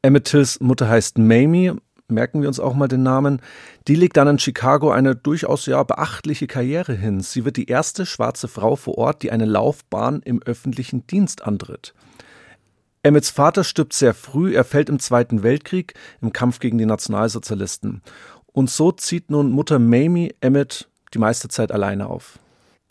Emmett 0.00 0.24
Tills 0.24 0.60
Mutter 0.60 0.88
heißt 0.88 1.18
Mamie, 1.18 1.72
merken 2.08 2.40
wir 2.40 2.48
uns 2.48 2.58
auch 2.58 2.72
mal 2.72 2.88
den 2.88 3.02
Namen. 3.02 3.42
Die 3.86 3.96
legt 3.96 4.16
dann 4.16 4.28
in 4.28 4.38
Chicago 4.38 4.90
eine 4.90 5.14
durchaus 5.14 5.66
ja 5.66 5.82
beachtliche 5.82 6.46
Karriere 6.46 6.94
hin. 6.94 7.20
Sie 7.20 7.44
wird 7.44 7.58
die 7.58 7.66
erste 7.66 8.06
schwarze 8.06 8.48
Frau 8.48 8.76
vor 8.76 8.96
Ort, 8.96 9.22
die 9.22 9.30
eine 9.30 9.44
Laufbahn 9.44 10.22
im 10.22 10.42
öffentlichen 10.42 11.06
Dienst 11.06 11.44
antritt. 11.44 11.92
Emmets 13.02 13.28
Vater 13.28 13.62
stirbt 13.62 13.92
sehr 13.92 14.14
früh, 14.14 14.54
er 14.54 14.64
fällt 14.64 14.88
im 14.88 15.00
Zweiten 15.00 15.42
Weltkrieg 15.42 15.92
im 16.22 16.32
Kampf 16.32 16.60
gegen 16.60 16.78
die 16.78 16.86
Nationalsozialisten. 16.86 18.00
Und 18.46 18.70
so 18.70 18.90
zieht 18.90 19.30
nun 19.30 19.52
Mutter 19.52 19.78
Mamie 19.78 20.34
Emmett 20.40 20.88
die 21.12 21.18
meiste 21.18 21.48
Zeit 21.48 21.72
alleine 21.72 22.06
auf. 22.06 22.38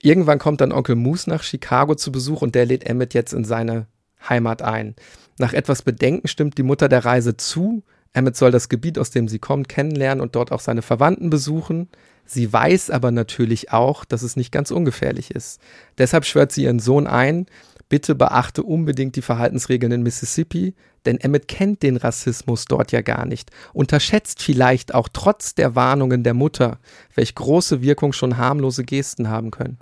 Irgendwann 0.01 0.39
kommt 0.39 0.61
dann 0.61 0.71
Onkel 0.71 0.95
Moose 0.95 1.29
nach 1.29 1.43
Chicago 1.43 1.95
zu 1.95 2.11
Besuch 2.11 2.41
und 2.41 2.55
der 2.55 2.65
lädt 2.65 2.85
Emmett 2.85 3.13
jetzt 3.13 3.33
in 3.33 3.43
seine 3.43 3.87
Heimat 4.27 4.61
ein. 4.61 4.95
Nach 5.37 5.53
etwas 5.53 5.81
Bedenken 5.81 6.27
stimmt 6.27 6.57
die 6.57 6.63
Mutter 6.63 6.89
der 6.89 7.05
Reise 7.05 7.37
zu. 7.37 7.83
Emmett 8.13 8.35
soll 8.35 8.51
das 8.51 8.69
Gebiet, 8.69 8.97
aus 8.97 9.11
dem 9.11 9.27
sie 9.27 9.39
kommt, 9.39 9.69
kennenlernen 9.69 10.21
und 10.21 10.35
dort 10.35 10.51
auch 10.51 10.59
seine 10.59 10.81
Verwandten 10.81 11.29
besuchen. 11.29 11.89
Sie 12.25 12.51
weiß 12.51 12.89
aber 12.91 13.11
natürlich 13.11 13.71
auch, 13.71 14.05
dass 14.05 14.21
es 14.21 14.35
nicht 14.35 14.51
ganz 14.51 14.71
ungefährlich 14.71 15.31
ist. 15.31 15.59
Deshalb 15.97 16.25
schwört 16.25 16.51
sie 16.51 16.63
ihren 16.63 16.79
Sohn 16.79 17.07
ein, 17.07 17.47
bitte 17.87 18.15
beachte 18.15 18.63
unbedingt 18.63 19.15
die 19.15 19.21
Verhaltensregeln 19.21 19.91
in 19.91 20.03
Mississippi, 20.03 20.75
denn 21.05 21.17
Emmett 21.17 21.47
kennt 21.47 21.81
den 21.81 21.97
Rassismus 21.97 22.65
dort 22.65 22.91
ja 22.91 23.01
gar 23.01 23.25
nicht, 23.25 23.51
unterschätzt 23.73 24.41
vielleicht 24.41 24.93
auch 24.93 25.09
trotz 25.11 25.55
der 25.55 25.75
Warnungen 25.75 26.23
der 26.23 26.33
Mutter, 26.33 26.79
welch 27.15 27.35
große 27.35 27.81
Wirkung 27.81 28.13
schon 28.13 28.37
harmlose 28.37 28.83
Gesten 28.83 29.29
haben 29.29 29.49
können. 29.49 29.79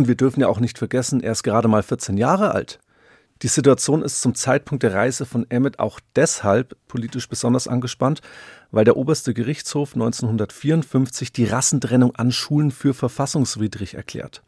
Und 0.00 0.08
wir 0.08 0.14
dürfen 0.14 0.40
ja 0.40 0.48
auch 0.48 0.60
nicht 0.60 0.78
vergessen, 0.78 1.22
er 1.22 1.32
ist 1.32 1.42
gerade 1.42 1.68
mal 1.68 1.82
14 1.82 2.16
Jahre 2.16 2.54
alt. 2.54 2.78
Die 3.42 3.48
Situation 3.48 4.00
ist 4.00 4.22
zum 4.22 4.34
Zeitpunkt 4.34 4.82
der 4.82 4.94
Reise 4.94 5.26
von 5.26 5.44
Emmett 5.50 5.78
auch 5.78 6.00
deshalb 6.16 6.74
politisch 6.88 7.28
besonders 7.28 7.68
angespannt, 7.68 8.22
weil 8.70 8.86
der 8.86 8.96
oberste 8.96 9.34
Gerichtshof 9.34 9.92
1954 9.92 11.34
die 11.34 11.44
Rassentrennung 11.44 12.16
an 12.16 12.32
Schulen 12.32 12.70
für 12.70 12.94
verfassungswidrig 12.94 13.92
erklärt. 13.92 14.42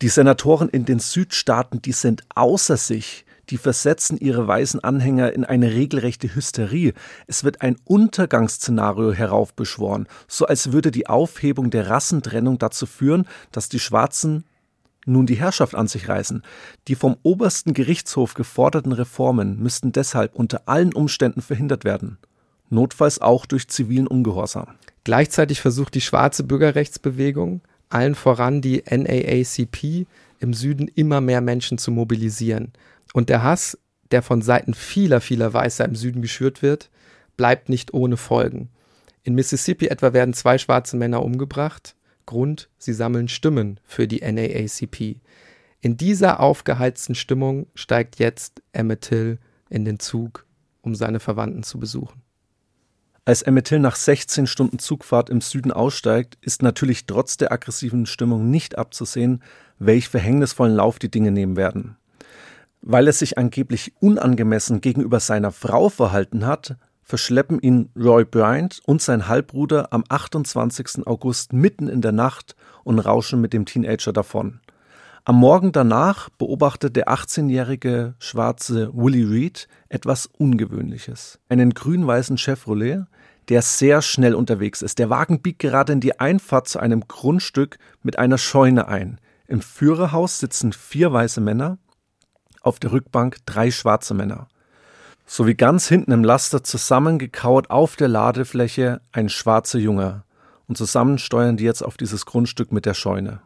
Die 0.00 0.06
Senatoren 0.06 0.68
in 0.68 0.84
den 0.84 1.00
Südstaaten, 1.00 1.82
die 1.82 1.90
sind 1.90 2.22
außer 2.36 2.76
sich, 2.76 3.26
die 3.50 3.58
versetzen 3.58 4.16
ihre 4.16 4.46
weißen 4.46 4.78
Anhänger 4.78 5.32
in 5.32 5.44
eine 5.44 5.72
regelrechte 5.72 6.36
Hysterie. 6.36 6.92
Es 7.26 7.42
wird 7.42 7.62
ein 7.62 7.78
Untergangsszenario 7.82 9.12
heraufbeschworen, 9.12 10.06
so 10.28 10.46
als 10.46 10.70
würde 10.70 10.92
die 10.92 11.08
Aufhebung 11.08 11.70
der 11.70 11.90
Rassentrennung 11.90 12.60
dazu 12.60 12.86
führen, 12.86 13.26
dass 13.50 13.68
die 13.68 13.80
Schwarzen 13.80 14.44
nun 15.04 15.26
die 15.26 15.36
Herrschaft 15.36 15.74
an 15.74 15.88
sich 15.88 16.08
reißen. 16.08 16.42
Die 16.88 16.94
vom 16.94 17.16
obersten 17.22 17.74
Gerichtshof 17.74 18.34
geforderten 18.34 18.92
Reformen 18.92 19.62
müssten 19.62 19.92
deshalb 19.92 20.34
unter 20.34 20.62
allen 20.66 20.92
Umständen 20.92 21.42
verhindert 21.42 21.84
werden, 21.84 22.18
notfalls 22.70 23.20
auch 23.20 23.46
durch 23.46 23.68
zivilen 23.68 24.06
Ungehorsam. 24.06 24.68
Gleichzeitig 25.04 25.60
versucht 25.60 25.94
die 25.94 26.00
schwarze 26.00 26.44
Bürgerrechtsbewegung, 26.44 27.60
allen 27.90 28.14
voran 28.14 28.60
die 28.60 28.82
NAACP, 28.88 30.06
im 30.40 30.54
Süden 30.54 30.88
immer 30.94 31.20
mehr 31.20 31.40
Menschen 31.40 31.78
zu 31.78 31.90
mobilisieren. 31.90 32.72
Und 33.12 33.28
der 33.28 33.42
Hass, 33.42 33.78
der 34.10 34.22
von 34.22 34.42
Seiten 34.42 34.74
vieler, 34.74 35.20
vieler 35.20 35.52
Weißer 35.52 35.84
im 35.84 35.94
Süden 35.94 36.22
geschürt 36.22 36.62
wird, 36.62 36.90
bleibt 37.36 37.68
nicht 37.68 37.94
ohne 37.94 38.16
Folgen. 38.16 38.68
In 39.22 39.34
Mississippi 39.34 39.86
etwa 39.88 40.12
werden 40.12 40.34
zwei 40.34 40.58
schwarze 40.58 40.96
Männer 40.96 41.22
umgebracht, 41.22 41.94
Grund, 42.26 42.68
sie 42.78 42.92
sammeln 42.92 43.28
Stimmen 43.28 43.80
für 43.84 44.06
die 44.08 44.20
NAACP. 44.20 45.20
In 45.80 45.96
dieser 45.96 46.40
aufgeheizten 46.40 47.14
Stimmung 47.14 47.66
steigt 47.74 48.18
jetzt 48.18 48.62
Emmett 48.72 49.02
Till 49.02 49.38
in 49.68 49.84
den 49.84 49.98
Zug, 49.98 50.46
um 50.82 50.94
seine 50.94 51.20
Verwandten 51.20 51.62
zu 51.62 51.78
besuchen. 51.78 52.22
Als 53.26 53.40
Emmett 53.40 53.66
Till 53.66 53.78
nach 53.78 53.96
16 53.96 54.46
Stunden 54.46 54.78
Zugfahrt 54.78 55.30
im 55.30 55.40
Süden 55.40 55.72
aussteigt, 55.72 56.36
ist 56.42 56.62
natürlich 56.62 57.06
trotz 57.06 57.38
der 57.38 57.52
aggressiven 57.52 58.04
Stimmung 58.04 58.50
nicht 58.50 58.76
abzusehen, 58.76 59.42
welch 59.78 60.08
verhängnisvollen 60.08 60.76
Lauf 60.76 60.98
die 60.98 61.10
Dinge 61.10 61.30
nehmen 61.30 61.56
werden. 61.56 61.96
Weil 62.82 63.06
er 63.06 63.14
sich 63.14 63.38
angeblich 63.38 63.94
unangemessen 64.00 64.82
gegenüber 64.82 65.20
seiner 65.20 65.52
Frau 65.52 65.88
verhalten 65.88 66.44
hat, 66.44 66.76
verschleppen 67.04 67.60
ihn 67.60 67.90
Roy 67.94 68.24
Bryant 68.24 68.80
und 68.86 69.00
sein 69.02 69.28
Halbbruder 69.28 69.92
am 69.92 70.04
28. 70.08 71.06
August 71.06 71.52
mitten 71.52 71.88
in 71.88 72.00
der 72.00 72.12
Nacht 72.12 72.56
und 72.82 72.98
rauschen 72.98 73.40
mit 73.40 73.52
dem 73.52 73.66
Teenager 73.66 74.12
davon. 74.12 74.60
Am 75.26 75.36
Morgen 75.36 75.72
danach 75.72 76.28
beobachtet 76.30 76.96
der 76.96 77.08
18-jährige 77.08 78.14
schwarze 78.18 78.90
Willie 78.94 79.30
Reed 79.30 79.68
etwas 79.88 80.26
Ungewöhnliches. 80.26 81.38
Einen 81.48 81.72
grün-weißen 81.72 82.36
Chevrolet, 82.36 83.04
der 83.48 83.62
sehr 83.62 84.02
schnell 84.02 84.34
unterwegs 84.34 84.82
ist. 84.82 84.98
Der 84.98 85.10
Wagen 85.10 85.40
biegt 85.40 85.60
gerade 85.60 85.92
in 85.92 86.00
die 86.00 86.18
Einfahrt 86.18 86.68
zu 86.68 86.78
einem 86.78 87.06
Grundstück 87.06 87.78
mit 88.02 88.18
einer 88.18 88.38
Scheune 88.38 88.88
ein. 88.88 89.18
Im 89.46 89.60
Führerhaus 89.60 90.40
sitzen 90.40 90.72
vier 90.72 91.12
weiße 91.12 91.40
Männer, 91.40 91.78
auf 92.60 92.78
der 92.78 92.92
Rückbank 92.92 93.38
drei 93.44 93.70
schwarze 93.70 94.14
Männer 94.14 94.48
sowie 95.26 95.54
ganz 95.54 95.88
hinten 95.88 96.12
im 96.12 96.24
Laster 96.24 96.62
zusammengekauert 96.62 97.70
auf 97.70 97.96
der 97.96 98.08
Ladefläche 98.08 99.00
ein 99.12 99.28
schwarzer 99.28 99.78
Junge. 99.78 100.24
Und 100.66 100.76
zusammen 100.76 101.18
steuern 101.18 101.56
die 101.56 101.64
jetzt 101.64 101.82
auf 101.82 101.96
dieses 101.96 102.26
Grundstück 102.26 102.72
mit 102.72 102.86
der 102.86 102.94
Scheune. 102.94 103.40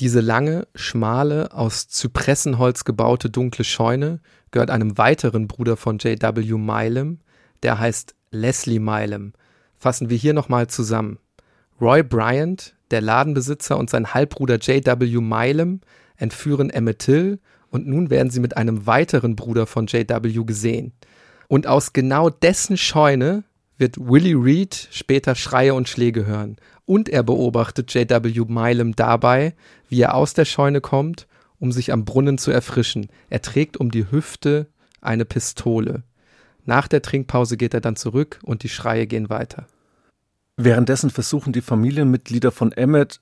Diese 0.00 0.20
lange, 0.20 0.66
schmale, 0.74 1.52
aus 1.52 1.88
Zypressenholz 1.88 2.84
gebaute 2.84 3.30
dunkle 3.30 3.64
Scheune 3.64 4.20
gehört 4.50 4.70
einem 4.70 4.98
weiteren 4.98 5.46
Bruder 5.46 5.76
von 5.76 5.98
J.W. 5.98 6.58
Milam, 6.58 7.18
der 7.62 7.78
heißt 7.78 8.14
Leslie 8.30 8.80
Milam. 8.80 9.32
Fassen 9.78 10.10
wir 10.10 10.16
hier 10.16 10.32
nochmal 10.32 10.66
zusammen. 10.66 11.18
Roy 11.80 12.02
Bryant, 12.02 12.74
der 12.90 13.00
Ladenbesitzer 13.00 13.76
und 13.76 13.90
sein 13.90 14.14
Halbbruder 14.14 14.56
J.W. 14.56 15.20
Milam 15.20 15.80
entführen 16.16 16.70
Emmett 16.70 17.00
Till 17.00 17.38
und 17.70 17.86
nun 17.86 18.10
werden 18.10 18.30
sie 18.30 18.40
mit 18.40 18.56
einem 18.56 18.86
weiteren 18.86 19.36
Bruder 19.36 19.66
von 19.66 19.86
J.W. 19.86 20.44
gesehen. 20.44 20.92
Und 21.48 21.66
aus 21.66 21.92
genau 21.92 22.30
dessen 22.30 22.76
Scheune 22.76 23.44
wird 23.76 23.96
Willie 23.98 24.36
Reed 24.36 24.88
später 24.90 25.34
Schreie 25.34 25.74
und 25.74 25.88
Schläge 25.88 26.26
hören. 26.26 26.56
Und 26.86 27.08
er 27.08 27.22
beobachtet 27.22 27.92
J.W. 27.94 28.44
Milam 28.48 28.94
dabei, 28.94 29.54
wie 29.88 30.00
er 30.00 30.14
aus 30.14 30.34
der 30.34 30.44
Scheune 30.44 30.80
kommt, 30.80 31.26
um 31.58 31.72
sich 31.72 31.92
am 31.92 32.04
Brunnen 32.04 32.38
zu 32.38 32.50
erfrischen. 32.50 33.08
Er 33.30 33.42
trägt 33.42 33.76
um 33.76 33.90
die 33.90 34.10
Hüfte 34.10 34.68
eine 35.00 35.24
Pistole. 35.24 36.02
Nach 36.64 36.88
der 36.88 37.02
Trinkpause 37.02 37.56
geht 37.56 37.74
er 37.74 37.80
dann 37.80 37.96
zurück 37.96 38.38
und 38.42 38.62
die 38.62 38.68
Schreie 38.68 39.06
gehen 39.06 39.28
weiter. 39.28 39.66
Währenddessen 40.56 41.10
versuchen 41.10 41.52
die 41.52 41.60
Familienmitglieder 41.60 42.52
von 42.52 42.72
Emmett 42.72 43.20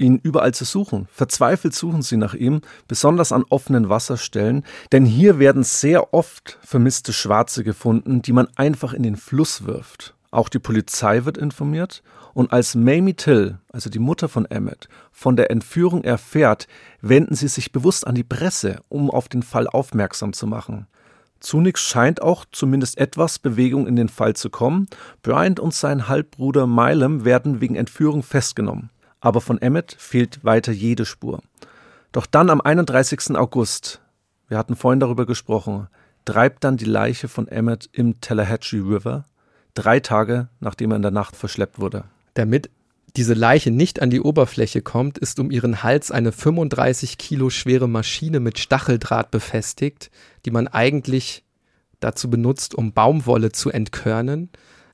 ihn 0.00 0.18
überall 0.22 0.52
zu 0.52 0.64
suchen. 0.64 1.06
Verzweifelt 1.12 1.74
suchen 1.74 2.02
sie 2.02 2.16
nach 2.16 2.34
ihm, 2.34 2.62
besonders 2.88 3.30
an 3.32 3.44
offenen 3.50 3.88
Wasserstellen, 3.88 4.64
denn 4.92 5.04
hier 5.04 5.38
werden 5.38 5.62
sehr 5.62 6.12
oft 6.14 6.58
vermisste 6.62 7.12
Schwarze 7.12 7.62
gefunden, 7.62 8.22
die 8.22 8.32
man 8.32 8.48
einfach 8.56 8.92
in 8.92 9.02
den 9.02 9.16
Fluss 9.16 9.66
wirft. 9.66 10.14
Auch 10.32 10.48
die 10.48 10.58
Polizei 10.58 11.24
wird 11.24 11.38
informiert 11.38 12.02
und 12.34 12.52
als 12.52 12.74
Mamie 12.74 13.14
Till, 13.14 13.58
also 13.72 13.90
die 13.90 13.98
Mutter 13.98 14.28
von 14.28 14.46
Emmett, 14.46 14.88
von 15.12 15.36
der 15.36 15.50
Entführung 15.50 16.04
erfährt, 16.04 16.66
wenden 17.00 17.34
sie 17.34 17.48
sich 17.48 17.72
bewusst 17.72 18.06
an 18.06 18.14
die 18.14 18.24
Presse, 18.24 18.80
um 18.88 19.10
auf 19.10 19.28
den 19.28 19.42
Fall 19.42 19.66
aufmerksam 19.66 20.32
zu 20.32 20.46
machen. 20.46 20.86
Zunächst 21.40 21.84
scheint 21.84 22.22
auch 22.22 22.44
zumindest 22.52 22.98
etwas 22.98 23.38
Bewegung 23.38 23.86
in 23.86 23.96
den 23.96 24.10
Fall 24.10 24.36
zu 24.36 24.50
kommen. 24.50 24.88
Bryant 25.22 25.58
und 25.58 25.72
sein 25.72 26.06
Halbbruder 26.06 26.66
Milam 26.66 27.24
werden 27.24 27.60
wegen 27.60 27.76
Entführung 27.76 28.22
festgenommen 28.22 28.90
aber 29.20 29.40
von 29.40 29.60
Emmett 29.60 29.94
fehlt 29.98 30.44
weiter 30.44 30.72
jede 30.72 31.04
Spur. 31.04 31.42
Doch 32.12 32.26
dann 32.26 32.50
am 32.50 32.60
31. 32.60 33.36
August, 33.36 34.00
wir 34.48 34.58
hatten 34.58 34.76
vorhin 34.76 35.00
darüber 35.00 35.26
gesprochen, 35.26 35.88
treibt 36.24 36.64
dann 36.64 36.76
die 36.76 36.84
Leiche 36.84 37.28
von 37.28 37.48
Emmett 37.48 37.88
im 37.92 38.20
Tallahatchie 38.20 38.78
River, 38.78 39.24
drei 39.74 40.00
Tage 40.00 40.48
nachdem 40.60 40.92
er 40.92 40.96
in 40.96 41.02
der 41.02 41.10
Nacht 41.10 41.36
verschleppt 41.36 41.78
wurde. 41.78 42.04
Damit 42.34 42.70
diese 43.16 43.34
Leiche 43.34 43.70
nicht 43.70 44.02
an 44.02 44.10
die 44.10 44.20
Oberfläche 44.20 44.82
kommt, 44.82 45.18
ist 45.18 45.40
um 45.40 45.50
ihren 45.50 45.82
Hals 45.82 46.10
eine 46.10 46.32
35 46.32 47.18
Kilo 47.18 47.50
schwere 47.50 47.88
Maschine 47.88 48.40
mit 48.40 48.58
Stacheldraht 48.58 49.30
befestigt, 49.30 50.10
die 50.44 50.50
man 50.50 50.68
eigentlich 50.68 51.44
dazu 51.98 52.30
benutzt, 52.30 52.74
um 52.74 52.92
Baumwolle 52.92 53.52
zu 53.52 53.70
entkörnen. 53.70 54.50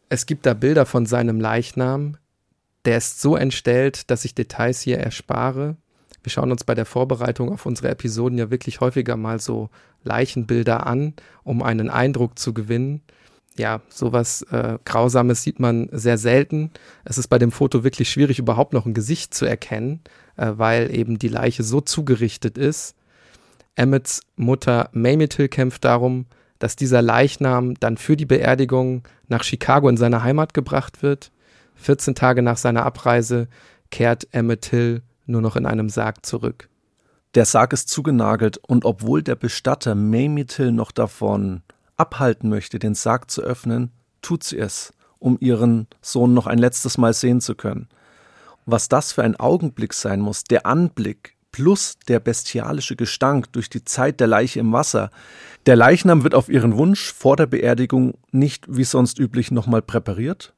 Es 0.08 0.26
gibt 0.26 0.46
da 0.46 0.54
Bilder 0.54 0.86
von 0.86 1.06
seinem 1.06 1.40
Leichnam. 1.40 2.16
Der 2.86 2.96
ist 2.96 3.20
so 3.20 3.36
entstellt, 3.36 4.10
dass 4.10 4.24
ich 4.24 4.34
Details 4.34 4.80
hier 4.80 4.98
erspare. 4.98 5.76
Wir 6.22 6.30
schauen 6.30 6.50
uns 6.50 6.64
bei 6.64 6.74
der 6.74 6.86
Vorbereitung 6.86 7.52
auf 7.52 7.66
unsere 7.66 7.90
Episoden 7.90 8.38
ja 8.38 8.50
wirklich 8.50 8.80
häufiger 8.80 9.16
mal 9.16 9.40
so 9.40 9.68
Leichenbilder 10.02 10.86
an, 10.86 11.14
um 11.44 11.62
einen 11.62 11.90
Eindruck 11.90 12.38
zu 12.38 12.54
gewinnen 12.54 13.02
ja, 13.58 13.80
sowas 13.88 14.42
äh, 14.50 14.78
Grausames 14.84 15.42
sieht 15.42 15.60
man 15.60 15.88
sehr 15.92 16.18
selten. 16.18 16.70
Es 17.04 17.18
ist 17.18 17.28
bei 17.28 17.38
dem 17.38 17.52
Foto 17.52 17.84
wirklich 17.84 18.10
schwierig, 18.10 18.38
überhaupt 18.38 18.72
noch 18.72 18.86
ein 18.86 18.94
Gesicht 18.94 19.34
zu 19.34 19.46
erkennen, 19.46 20.00
äh, 20.36 20.52
weil 20.56 20.94
eben 20.94 21.18
die 21.18 21.28
Leiche 21.28 21.62
so 21.62 21.80
zugerichtet 21.80 22.58
ist. 22.58 22.94
Emmets 23.74 24.22
Mutter 24.36 24.88
Mamie 24.92 25.28
kämpft 25.28 25.84
darum, 25.84 26.26
dass 26.58 26.76
dieser 26.76 27.02
Leichnam 27.02 27.74
dann 27.74 27.98
für 27.98 28.16
die 28.16 28.24
Beerdigung 28.24 29.02
nach 29.28 29.42
Chicago 29.42 29.88
in 29.88 29.98
seine 29.98 30.22
Heimat 30.22 30.54
gebracht 30.54 31.02
wird. 31.02 31.30
14 31.76 32.14
Tage 32.14 32.42
nach 32.42 32.56
seiner 32.56 32.84
Abreise 32.84 33.48
kehrt 33.90 34.28
Emmett 34.32 34.62
Till 34.62 35.02
nur 35.26 35.40
noch 35.40 35.56
in 35.56 35.66
einem 35.66 35.88
Sarg 35.88 36.24
zurück. 36.24 36.68
Der 37.34 37.44
Sarg 37.44 37.72
ist 37.72 37.88
zugenagelt 37.88 38.58
und 38.58 38.84
obwohl 38.84 39.22
der 39.22 39.34
Bestatter 39.34 39.94
Mamie 39.94 40.46
Till 40.46 40.72
noch 40.72 40.90
davon 40.90 41.62
abhalten 41.96 42.48
möchte, 42.48 42.78
den 42.78 42.94
Sarg 42.94 43.30
zu 43.30 43.42
öffnen, 43.42 43.90
tut 44.22 44.44
sie 44.44 44.58
es, 44.58 44.92
um 45.18 45.36
ihren 45.40 45.86
Sohn 46.00 46.34
noch 46.34 46.46
ein 46.46 46.58
letztes 46.58 46.98
Mal 46.98 47.12
sehen 47.12 47.40
zu 47.40 47.54
können. 47.54 47.88
Was 48.64 48.88
das 48.88 49.12
für 49.12 49.22
ein 49.22 49.36
Augenblick 49.36 49.92
sein 49.92 50.20
muss, 50.20 50.44
der 50.44 50.66
Anblick 50.66 51.36
plus 51.52 51.98
der 52.08 52.20
bestialische 52.20 52.96
Gestank 52.96 53.52
durch 53.52 53.70
die 53.70 53.84
Zeit 53.84 54.20
der 54.20 54.26
Leiche 54.26 54.60
im 54.60 54.72
Wasser. 54.72 55.10
Der 55.64 55.76
Leichnam 55.76 56.22
wird 56.22 56.34
auf 56.34 56.48
ihren 56.50 56.76
Wunsch 56.76 57.12
vor 57.12 57.36
der 57.36 57.46
Beerdigung 57.46 58.14
nicht 58.30 58.66
wie 58.68 58.84
sonst 58.84 59.18
üblich 59.18 59.50
nochmal 59.50 59.80
präpariert. 59.80 60.52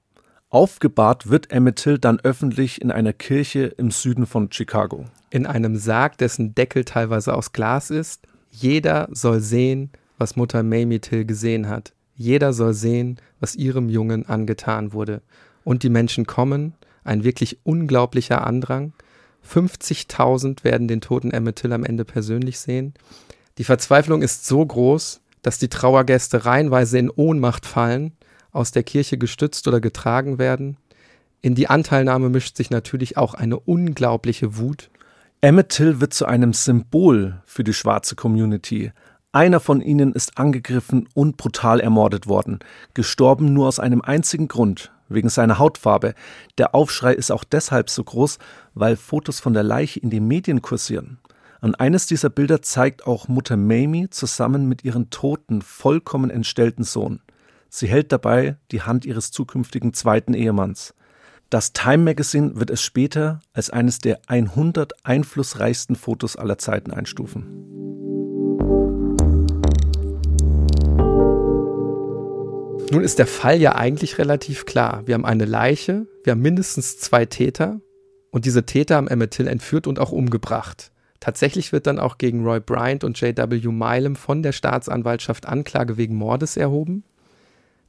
Aufgebahrt 0.50 1.28
wird 1.28 1.50
Emmett 1.50 1.76
Till 1.76 1.98
dann 1.98 2.20
öffentlich 2.20 2.80
in 2.80 2.90
einer 2.90 3.12
Kirche 3.12 3.66
im 3.76 3.90
Süden 3.90 4.24
von 4.24 4.50
Chicago. 4.50 5.04
In 5.28 5.44
einem 5.44 5.76
Sarg, 5.76 6.16
dessen 6.16 6.54
Deckel 6.54 6.86
teilweise 6.86 7.34
aus 7.34 7.52
Glas 7.52 7.90
ist. 7.90 8.22
Jeder 8.50 9.08
soll 9.10 9.40
sehen, 9.40 9.90
was 10.16 10.36
Mutter 10.36 10.62
Mamie 10.62 11.00
Till 11.00 11.26
gesehen 11.26 11.68
hat. 11.68 11.92
Jeder 12.14 12.54
soll 12.54 12.72
sehen, 12.72 13.20
was 13.40 13.56
ihrem 13.56 13.90
Jungen 13.90 14.26
angetan 14.26 14.94
wurde. 14.94 15.20
Und 15.64 15.82
die 15.82 15.90
Menschen 15.90 16.26
kommen, 16.26 16.72
ein 17.04 17.24
wirklich 17.24 17.58
unglaublicher 17.64 18.46
Andrang. 18.46 18.94
50.000 19.46 20.64
werden 20.64 20.88
den 20.88 21.02
toten 21.02 21.30
Emmett 21.30 21.56
Till 21.56 21.74
am 21.74 21.84
Ende 21.84 22.06
persönlich 22.06 22.58
sehen. 22.58 22.94
Die 23.58 23.64
Verzweiflung 23.64 24.22
ist 24.22 24.46
so 24.46 24.64
groß, 24.64 25.20
dass 25.42 25.58
die 25.58 25.68
Trauergäste 25.68 26.46
reihenweise 26.46 26.98
in 26.98 27.10
Ohnmacht 27.10 27.66
fallen, 27.66 28.12
aus 28.52 28.72
der 28.72 28.82
Kirche 28.82 29.18
gestützt 29.18 29.68
oder 29.68 29.80
getragen 29.80 30.38
werden. 30.38 30.76
In 31.40 31.54
die 31.54 31.68
Anteilnahme 31.68 32.28
mischt 32.28 32.56
sich 32.56 32.70
natürlich 32.70 33.16
auch 33.16 33.34
eine 33.34 33.58
unglaubliche 33.58 34.56
Wut. 34.56 34.90
Emmett 35.40 35.68
Till 35.68 36.00
wird 36.00 36.12
zu 36.12 36.26
einem 36.26 36.52
Symbol 36.52 37.40
für 37.44 37.62
die 37.62 37.74
schwarze 37.74 38.16
Community, 38.16 38.92
einer 39.32 39.60
von 39.60 39.82
ihnen 39.82 40.14
ist 40.14 40.38
angegriffen 40.38 41.06
und 41.12 41.36
brutal 41.36 41.80
ermordet 41.80 42.26
worden, 42.26 42.60
gestorben 42.94 43.52
nur 43.52 43.68
aus 43.68 43.78
einem 43.78 44.00
einzigen 44.00 44.48
Grund, 44.48 44.90
wegen 45.10 45.28
seiner 45.28 45.58
Hautfarbe. 45.58 46.14
Der 46.56 46.74
Aufschrei 46.74 47.12
ist 47.12 47.30
auch 47.30 47.44
deshalb 47.44 47.90
so 47.90 48.02
groß, 48.02 48.38
weil 48.72 48.96
Fotos 48.96 49.38
von 49.38 49.52
der 49.52 49.62
Leiche 49.62 50.00
in 50.00 50.08
den 50.08 50.26
Medien 50.26 50.62
kursieren. 50.62 51.18
An 51.60 51.74
eines 51.74 52.06
dieser 52.06 52.30
Bilder 52.30 52.62
zeigt 52.62 53.06
auch 53.06 53.28
Mutter 53.28 53.58
Mamie 53.58 54.08
zusammen 54.08 54.66
mit 54.66 54.82
ihrem 54.82 55.10
toten, 55.10 55.60
vollkommen 55.60 56.30
entstellten 56.30 56.84
Sohn. 56.84 57.20
Sie 57.68 57.86
hält 57.86 58.12
dabei 58.12 58.56
die 58.70 58.82
Hand 58.82 59.04
ihres 59.04 59.30
zukünftigen 59.30 59.92
zweiten 59.92 60.34
Ehemanns. 60.34 60.94
Das 61.50 61.72
Time 61.72 62.04
Magazine 62.04 62.52
wird 62.56 62.70
es 62.70 62.82
später 62.82 63.40
als 63.52 63.70
eines 63.70 63.98
der 63.98 64.20
100 64.26 65.04
einflussreichsten 65.04 65.96
Fotos 65.96 66.36
aller 66.36 66.58
Zeiten 66.58 66.90
einstufen. 66.90 67.46
Nun 72.90 73.02
ist 73.02 73.18
der 73.18 73.26
Fall 73.26 73.60
ja 73.60 73.74
eigentlich 73.74 74.16
relativ 74.18 74.64
klar. 74.64 75.02
Wir 75.06 75.14
haben 75.14 75.26
eine 75.26 75.44
Leiche, 75.44 76.06
wir 76.24 76.32
haben 76.32 76.40
mindestens 76.40 76.98
zwei 76.98 77.26
Täter 77.26 77.80
und 78.30 78.46
diese 78.46 78.64
Täter 78.64 78.96
haben 78.96 79.08
Emmett 79.08 79.32
Till 79.32 79.46
entführt 79.46 79.86
und 79.86 79.98
auch 79.98 80.12
umgebracht. 80.12 80.90
Tatsächlich 81.20 81.72
wird 81.72 81.86
dann 81.86 81.98
auch 81.98 82.16
gegen 82.16 82.44
Roy 82.44 82.60
Bryant 82.60 83.04
und 83.04 83.20
J.W. 83.20 83.68
Milam 83.68 84.16
von 84.16 84.42
der 84.42 84.52
Staatsanwaltschaft 84.52 85.46
Anklage 85.46 85.98
wegen 85.98 86.16
Mordes 86.16 86.56
erhoben. 86.56 87.04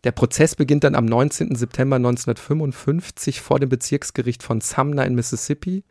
Der 0.05 0.11
Prozess 0.13 0.55
beginnt 0.55 0.85
dann 0.85 0.95
am 0.95 1.05
19. 1.05 1.55
September 1.55 1.97
1955 1.97 3.41
vor 3.41 3.59
dem 3.59 3.67
Bezirksgericht 3.67 4.43
von 4.43 4.61
Sumner 4.61 5.05
in 5.05 5.15
Mississippi. 5.15 5.83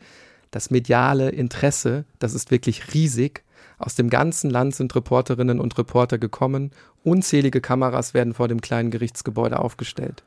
Das 0.50 0.70
mediale 0.70 1.28
Interesse, 1.28 2.06
das 2.18 2.32
ist 2.32 2.50
wirklich 2.50 2.94
riesig. 2.94 3.44
Aus 3.78 3.94
dem 3.94 4.08
ganzen 4.08 4.48
Land 4.48 4.74
sind 4.74 4.94
Reporterinnen 4.94 5.60
und 5.60 5.76
Reporter 5.76 6.16
gekommen. 6.16 6.70
Unzählige 7.04 7.60
Kameras 7.60 8.14
werden 8.14 8.32
vor 8.32 8.48
dem 8.48 8.62
kleinen 8.62 8.90
Gerichtsgebäude 8.90 9.58
aufgestellt. 9.58 10.24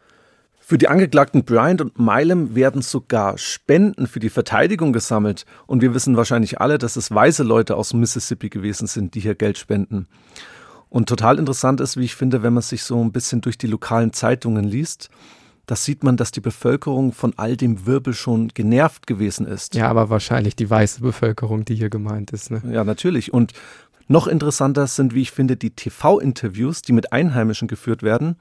Für 0.59 0.77
die 0.77 0.87
Angeklagten 0.87 1.43
Bryant 1.43 1.81
und 1.81 1.99
Milam 1.99 2.53
werden 2.53 2.83
sogar 2.83 3.37
Spenden 3.39 4.05
für 4.05 4.19
die 4.19 4.29
Verteidigung 4.29 4.93
gesammelt. 4.93 5.45
Und 5.65 5.81
wir 5.81 5.95
wissen 5.95 6.15
wahrscheinlich 6.15 6.61
alle, 6.61 6.77
dass 6.77 6.95
es 6.95 7.11
weise 7.11 7.43
Leute 7.43 7.75
aus 7.75 7.93
Mississippi 7.93 8.49
gewesen 8.49 8.87
sind, 8.87 9.15
die 9.15 9.19
hier 9.19 9.35
Geld 9.35 9.57
spenden. 9.57 10.07
Und 10.91 11.07
total 11.07 11.39
interessant 11.39 11.79
ist, 11.79 11.95
wie 11.95 12.03
ich 12.03 12.15
finde, 12.15 12.43
wenn 12.43 12.53
man 12.53 12.61
sich 12.61 12.83
so 12.83 13.01
ein 13.01 13.13
bisschen 13.13 13.39
durch 13.39 13.57
die 13.57 13.67
lokalen 13.67 14.11
Zeitungen 14.11 14.65
liest, 14.65 15.09
da 15.65 15.77
sieht 15.77 16.03
man, 16.03 16.17
dass 16.17 16.31
die 16.31 16.41
Bevölkerung 16.41 17.13
von 17.13 17.33
all 17.37 17.55
dem 17.55 17.85
Wirbel 17.85 18.13
schon 18.13 18.49
genervt 18.49 19.07
gewesen 19.07 19.47
ist. 19.47 19.73
Ja, 19.73 19.87
aber 19.87 20.09
wahrscheinlich 20.09 20.57
die 20.57 20.69
weiße 20.69 20.99
Bevölkerung, 20.99 21.63
die 21.63 21.75
hier 21.75 21.89
gemeint 21.89 22.31
ist. 22.31 22.51
Ne? 22.51 22.61
Ja, 22.69 22.83
natürlich. 22.83 23.33
Und 23.33 23.53
noch 24.09 24.27
interessanter 24.27 24.85
sind, 24.85 25.15
wie 25.15 25.21
ich 25.21 25.31
finde, 25.31 25.55
die 25.55 25.69
TV-Interviews, 25.69 26.81
die 26.81 26.91
mit 26.91 27.13
Einheimischen 27.13 27.69
geführt 27.69 28.03
werden, 28.03 28.35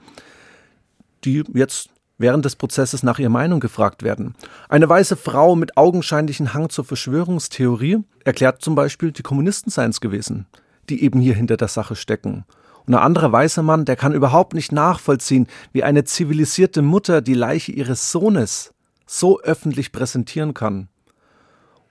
die 1.25 1.45
jetzt 1.55 1.91
während 2.19 2.45
des 2.45 2.57
Prozesses 2.57 3.05
nach 3.05 3.21
ihrer 3.21 3.31
Meinung 3.31 3.61
gefragt 3.61 4.03
werden. 4.03 4.35
Eine 4.69 4.89
weiße 4.89 5.15
Frau 5.15 5.55
mit 5.55 5.77
augenscheinlichen 5.77 6.53
Hang 6.53 6.69
zur 6.69 6.85
Verschwörungstheorie 6.85 7.99
erklärt 8.25 8.61
zum 8.61 8.75
Beispiel, 8.75 9.13
die 9.13 9.23
Kommunisten 9.23 9.71
seien 9.71 9.91
es 9.91 10.01
gewesen, 10.01 10.47
die 10.89 11.03
eben 11.03 11.21
hier 11.21 11.35
hinter 11.35 11.57
der 11.57 11.69
Sache 11.69 11.97
stecken. 11.97 12.45
Und 12.87 12.95
ein 12.95 13.03
anderer 13.03 13.31
weißer 13.31 13.63
Mann, 13.63 13.85
der 13.85 13.97
kann 13.97 14.15
überhaupt 14.15 14.55
nicht 14.55 14.73
nachvollziehen, 14.73 15.47
wie 15.73 15.85
eine 15.85 16.05
zivilisierte 16.05 16.83
Mutter 16.83 17.21
die 17.21 17.35
Leiche 17.35 17.73
ihres 17.73 18.11
Sohnes 18.11 18.73
so 19.07 19.41
öffentlich 19.41 19.93
präsentieren 19.93 20.55
kann. 20.55 20.89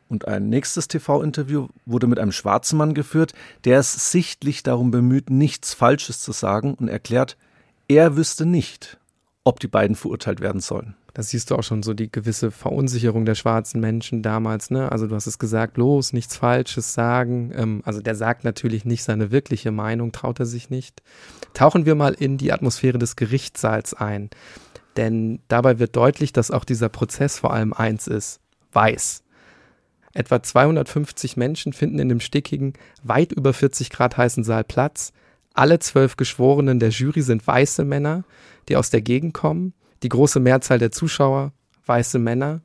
Und 0.07 0.27
ein 0.27 0.49
nächstes 0.49 0.87
TV-Interview 0.87 1.67
wurde 1.85 2.07
mit 2.07 2.17
einem 2.17 2.31
schwarzen 2.31 2.77
Mann 2.77 2.95
geführt, 2.95 3.33
der 3.63 3.79
es 3.79 4.11
sichtlich 4.11 4.63
darum 4.63 4.89
bemüht, 4.89 5.29
nichts 5.29 5.73
Falsches 5.73 6.21
zu 6.21 6.31
sagen 6.31 6.73
und 6.73 6.87
erklärt, 6.87 7.37
er 7.87 8.17
wüsste 8.17 8.45
nicht, 8.45 8.97
ob 9.43 9.59
die 9.59 9.67
beiden 9.67 9.95
verurteilt 9.95 10.41
werden 10.41 10.61
sollen. 10.61 10.95
Da 11.19 11.23
siehst 11.23 11.51
du 11.51 11.55
auch 11.55 11.63
schon 11.63 11.83
so 11.83 11.93
die 11.93 12.09
gewisse 12.09 12.49
Verunsicherung 12.49 13.25
der 13.25 13.35
schwarzen 13.35 13.81
Menschen 13.81 14.21
damals, 14.23 14.71
ne? 14.71 14.89
Also 14.89 15.05
du 15.05 15.15
hast 15.15 15.27
es 15.27 15.37
gesagt, 15.37 15.73
bloß 15.73 16.13
nichts 16.13 16.37
Falsches 16.37 16.93
sagen. 16.93 17.51
Ähm, 17.53 17.81
also 17.83 17.99
der 17.99 18.15
sagt 18.15 18.45
natürlich 18.45 18.85
nicht 18.85 19.03
seine 19.03 19.29
wirkliche 19.29 19.71
Meinung, 19.71 20.13
traut 20.13 20.39
er 20.39 20.45
sich 20.45 20.69
nicht. 20.69 21.03
Tauchen 21.53 21.85
wir 21.85 21.95
mal 21.95 22.13
in 22.13 22.37
die 22.37 22.53
Atmosphäre 22.53 22.99
des 22.99 23.17
Gerichtssaals 23.17 23.93
ein. 23.93 24.29
Denn 24.95 25.41
dabei 25.49 25.77
wird 25.77 25.97
deutlich, 25.97 26.31
dass 26.31 26.51
auch 26.51 26.63
dieser 26.63 26.87
Prozess 26.87 27.37
vor 27.37 27.51
allem 27.51 27.73
eins 27.73 28.07
ist, 28.07 28.39
weiß. 28.71 29.21
Etwa 30.13 30.41
250 30.41 31.35
Menschen 31.35 31.73
finden 31.73 31.99
in 31.99 32.07
dem 32.07 32.21
stickigen, 32.21 32.75
weit 33.03 33.33
über 33.33 33.51
40 33.51 33.89
Grad 33.89 34.15
heißen 34.15 34.45
Saal 34.45 34.63
Platz. 34.63 35.11
Alle 35.53 35.79
zwölf 35.79 36.15
Geschworenen 36.15 36.79
der 36.79 36.91
Jury 36.91 37.23
sind 37.23 37.45
weiße 37.45 37.83
Männer, 37.83 38.23
die 38.69 38.77
aus 38.77 38.89
der 38.89 39.01
Gegend 39.01 39.33
kommen 39.33 39.73
die 40.03 40.09
große 40.09 40.39
Mehrzahl 40.39 40.79
der 40.79 40.91
Zuschauer 40.91 41.51
weiße 41.85 42.19
Männer. 42.19 42.61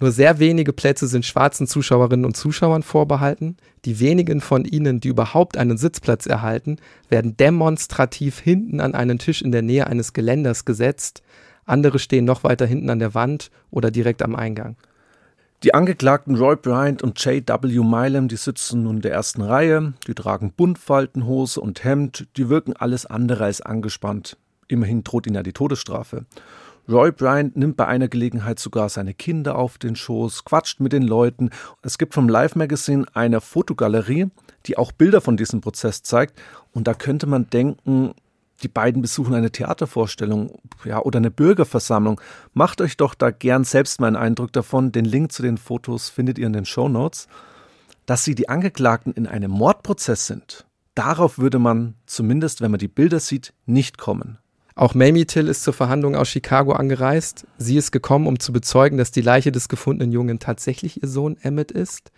Nur 0.00 0.12
sehr 0.12 0.38
wenige 0.38 0.72
Plätze 0.72 1.06
sind 1.06 1.26
schwarzen 1.26 1.66
Zuschauerinnen 1.66 2.24
und 2.24 2.36
Zuschauern 2.36 2.82
vorbehalten. 2.82 3.58
Die 3.84 4.00
wenigen 4.00 4.40
von 4.40 4.64
ihnen, 4.64 4.98
die 5.00 5.08
überhaupt 5.08 5.58
einen 5.58 5.76
Sitzplatz 5.76 6.26
erhalten, 6.26 6.76
werden 7.10 7.36
demonstrativ 7.36 8.38
hinten 8.38 8.80
an 8.80 8.94
einen 8.94 9.18
Tisch 9.18 9.42
in 9.42 9.52
der 9.52 9.62
Nähe 9.62 9.86
eines 9.86 10.14
Geländers 10.14 10.64
gesetzt. 10.64 11.22
Andere 11.66 11.98
stehen 11.98 12.24
noch 12.24 12.44
weiter 12.44 12.64
hinten 12.64 12.88
an 12.88 12.98
der 12.98 13.14
Wand 13.14 13.50
oder 13.70 13.90
direkt 13.90 14.22
am 14.22 14.34
Eingang. 14.34 14.76
Die 15.62 15.74
Angeklagten 15.74 16.36
Roy 16.36 16.56
Bryant 16.56 17.02
und 17.02 17.22
J.W. 17.22 17.84
Milam, 17.84 18.28
die 18.28 18.36
sitzen 18.36 18.84
nun 18.84 18.96
in 18.96 19.02
der 19.02 19.12
ersten 19.12 19.42
Reihe, 19.42 19.92
die 20.06 20.14
tragen 20.14 20.54
Buntfaltenhose 20.56 21.60
und 21.60 21.84
Hemd, 21.84 22.26
die 22.38 22.48
wirken 22.48 22.72
alles 22.72 23.04
andere 23.04 23.44
als 23.44 23.60
angespannt. 23.60 24.38
Immerhin 24.70 25.02
droht 25.02 25.26
ihnen 25.26 25.36
ja 25.36 25.42
die 25.42 25.52
Todesstrafe. 25.52 26.26
Roy 26.88 27.12
Bryant 27.12 27.56
nimmt 27.56 27.76
bei 27.76 27.86
einer 27.86 28.08
Gelegenheit 28.08 28.58
sogar 28.58 28.88
seine 28.88 29.14
Kinder 29.14 29.56
auf 29.56 29.78
den 29.78 29.96
Schoß, 29.96 30.44
quatscht 30.44 30.80
mit 30.80 30.92
den 30.92 31.02
Leuten. 31.02 31.50
Es 31.82 31.98
gibt 31.98 32.14
vom 32.14 32.28
Live 32.28 32.56
Magazine 32.56 33.04
eine 33.12 33.40
Fotogalerie, 33.40 34.28
die 34.66 34.78
auch 34.78 34.92
Bilder 34.92 35.20
von 35.20 35.36
diesem 35.36 35.60
Prozess 35.60 36.02
zeigt. 36.02 36.40
Und 36.72 36.86
da 36.86 36.94
könnte 36.94 37.26
man 37.26 37.48
denken, 37.50 38.14
die 38.62 38.68
beiden 38.68 39.02
besuchen 39.02 39.34
eine 39.34 39.50
Theatervorstellung 39.50 40.58
ja, 40.84 41.00
oder 41.00 41.18
eine 41.18 41.30
Bürgerversammlung. 41.30 42.20
Macht 42.54 42.80
euch 42.80 42.96
doch 42.96 43.14
da 43.14 43.30
gern 43.30 43.64
selbst 43.64 44.00
mal 44.00 44.08
einen 44.08 44.16
Eindruck 44.16 44.52
davon. 44.52 44.92
Den 44.92 45.04
Link 45.04 45.32
zu 45.32 45.42
den 45.42 45.58
Fotos 45.58 46.10
findet 46.10 46.38
ihr 46.38 46.46
in 46.46 46.52
den 46.52 46.66
Show 46.66 46.88
Notes. 46.88 47.26
Dass 48.06 48.24
sie 48.24 48.34
die 48.34 48.48
Angeklagten 48.48 49.12
in 49.12 49.26
einem 49.26 49.50
Mordprozess 49.50 50.26
sind, 50.26 50.66
darauf 50.94 51.38
würde 51.38 51.58
man, 51.58 51.94
zumindest 52.06 52.60
wenn 52.60 52.70
man 52.70 52.80
die 52.80 52.88
Bilder 52.88 53.20
sieht, 53.20 53.52
nicht 53.66 53.98
kommen. 53.98 54.38
Auch 54.80 54.94
Mamie 54.94 55.26
Till 55.26 55.46
ist 55.46 55.62
zur 55.62 55.74
Verhandlung 55.74 56.16
aus 56.16 56.30
Chicago 56.30 56.72
angereist. 56.72 57.46
Sie 57.58 57.76
ist 57.76 57.92
gekommen, 57.92 58.26
um 58.26 58.40
zu 58.40 58.50
bezeugen, 58.50 58.96
dass 58.96 59.10
die 59.10 59.20
Leiche 59.20 59.52
des 59.52 59.68
gefundenen 59.68 60.10
Jungen 60.10 60.38
tatsächlich 60.38 61.02
ihr 61.02 61.08
Sohn 61.10 61.36
Emmett 61.42 61.70
ist. 61.70 62.12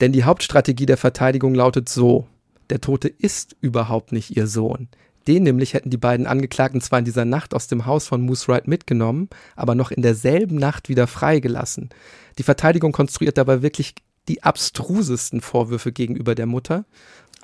Denn 0.00 0.12
die 0.12 0.22
Hauptstrategie 0.22 0.86
der 0.86 0.96
Verteidigung 0.96 1.56
lautet 1.56 1.88
so: 1.88 2.28
Der 2.70 2.80
Tote 2.80 3.08
ist 3.08 3.56
überhaupt 3.60 4.12
nicht 4.12 4.36
ihr 4.36 4.46
Sohn. 4.46 4.86
Den 5.26 5.42
nämlich 5.42 5.74
hätten 5.74 5.90
die 5.90 5.96
beiden 5.96 6.28
Angeklagten 6.28 6.80
zwar 6.80 7.00
in 7.00 7.04
dieser 7.04 7.24
Nacht 7.24 7.52
aus 7.52 7.66
dem 7.66 7.84
Haus 7.84 8.06
von 8.06 8.22
Moose 8.22 8.46
Wright 8.46 8.68
mitgenommen, 8.68 9.28
aber 9.56 9.74
noch 9.74 9.90
in 9.90 10.02
derselben 10.02 10.54
Nacht 10.54 10.88
wieder 10.88 11.08
freigelassen. 11.08 11.90
Die 12.38 12.44
Verteidigung 12.44 12.92
konstruiert 12.92 13.38
dabei 13.38 13.60
wirklich 13.60 13.96
die 14.28 14.44
abstrusesten 14.44 15.40
Vorwürfe 15.40 15.90
gegenüber 15.90 16.36
der 16.36 16.46
Mutter. 16.46 16.84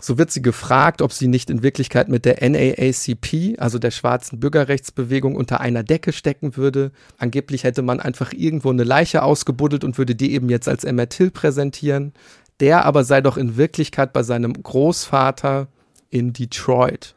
So 0.01 0.19
wird 0.19 0.31
sie 0.31 0.43
gefragt, 0.43 1.03
ob 1.03 1.13
sie 1.13 1.29
nicht 1.29 1.51
in 1.51 1.63
Wirklichkeit 1.63 2.09
mit 2.09 2.25
der 2.25 2.49
NAACP, 2.49 3.59
also 3.59 3.79
der 3.79 3.91
schwarzen 3.91 4.41
Bürgerrechtsbewegung, 4.41 5.35
unter 5.35 5.61
einer 5.61 5.83
Decke 5.83 6.13
stecken 6.13 6.57
würde. 6.57 6.93
Angeblich 7.17 7.65
hätte 7.65 7.83
man 7.83 8.01
einfach 8.01 8.33
irgendwo 8.33 8.71
eine 8.71 8.85
Leiche 8.85 9.23
ausgebuddelt 9.23 9.85
und 9.85 9.97
würde 9.97 10.15
die 10.15 10.33
eben 10.33 10.51
jetzt 10.51 10.69
als 10.69 10.85
Emmett 10.85 11.11
Till 11.11 11.31
präsentieren. 11.31 12.13
Der 12.61 12.85
aber 12.85 13.05
sei 13.05 13.21
doch 13.21 13.37
in 13.37 13.57
Wirklichkeit 13.57 14.13
bei 14.13 14.23
seinem 14.23 14.53
Großvater 14.53 15.69
in 16.11 16.33
Detroit. 16.33 17.15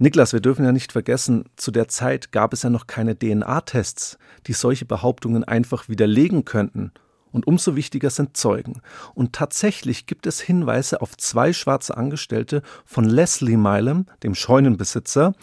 Niklas, 0.00 0.32
wir 0.32 0.40
dürfen 0.40 0.64
ja 0.64 0.70
nicht 0.70 0.92
vergessen, 0.92 1.46
zu 1.56 1.72
der 1.72 1.88
Zeit 1.88 2.30
gab 2.30 2.52
es 2.52 2.62
ja 2.62 2.70
noch 2.70 2.86
keine 2.86 3.18
DNA-Tests, 3.18 4.16
die 4.46 4.52
solche 4.52 4.84
Behauptungen 4.84 5.42
einfach 5.42 5.88
widerlegen 5.88 6.44
könnten. 6.44 6.92
Und 7.38 7.46
umso 7.46 7.76
wichtiger 7.76 8.10
sind 8.10 8.36
Zeugen. 8.36 8.82
Und 9.14 9.32
tatsächlich 9.32 10.06
gibt 10.06 10.26
es 10.26 10.40
Hinweise 10.40 11.00
auf 11.00 11.16
zwei 11.16 11.52
schwarze 11.52 11.96
Angestellte 11.96 12.62
von 12.84 13.04
Leslie 13.04 13.56
Milam, 13.56 14.06
dem 14.24 14.34
Scheunenbesitzer, 14.34 15.34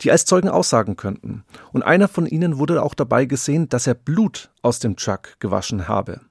die 0.00 0.10
als 0.10 0.24
Zeugen 0.24 0.48
aussagen 0.48 0.96
könnten. 0.96 1.44
Und 1.74 1.82
einer 1.82 2.08
von 2.08 2.24
ihnen 2.24 2.56
wurde 2.56 2.82
auch 2.82 2.94
dabei 2.94 3.26
gesehen, 3.26 3.68
dass 3.68 3.86
er 3.86 3.92
Blut 3.92 4.52
aus 4.62 4.78
dem 4.78 4.96
Truck 4.96 5.38
gewaschen 5.38 5.86
habe. 5.86 6.22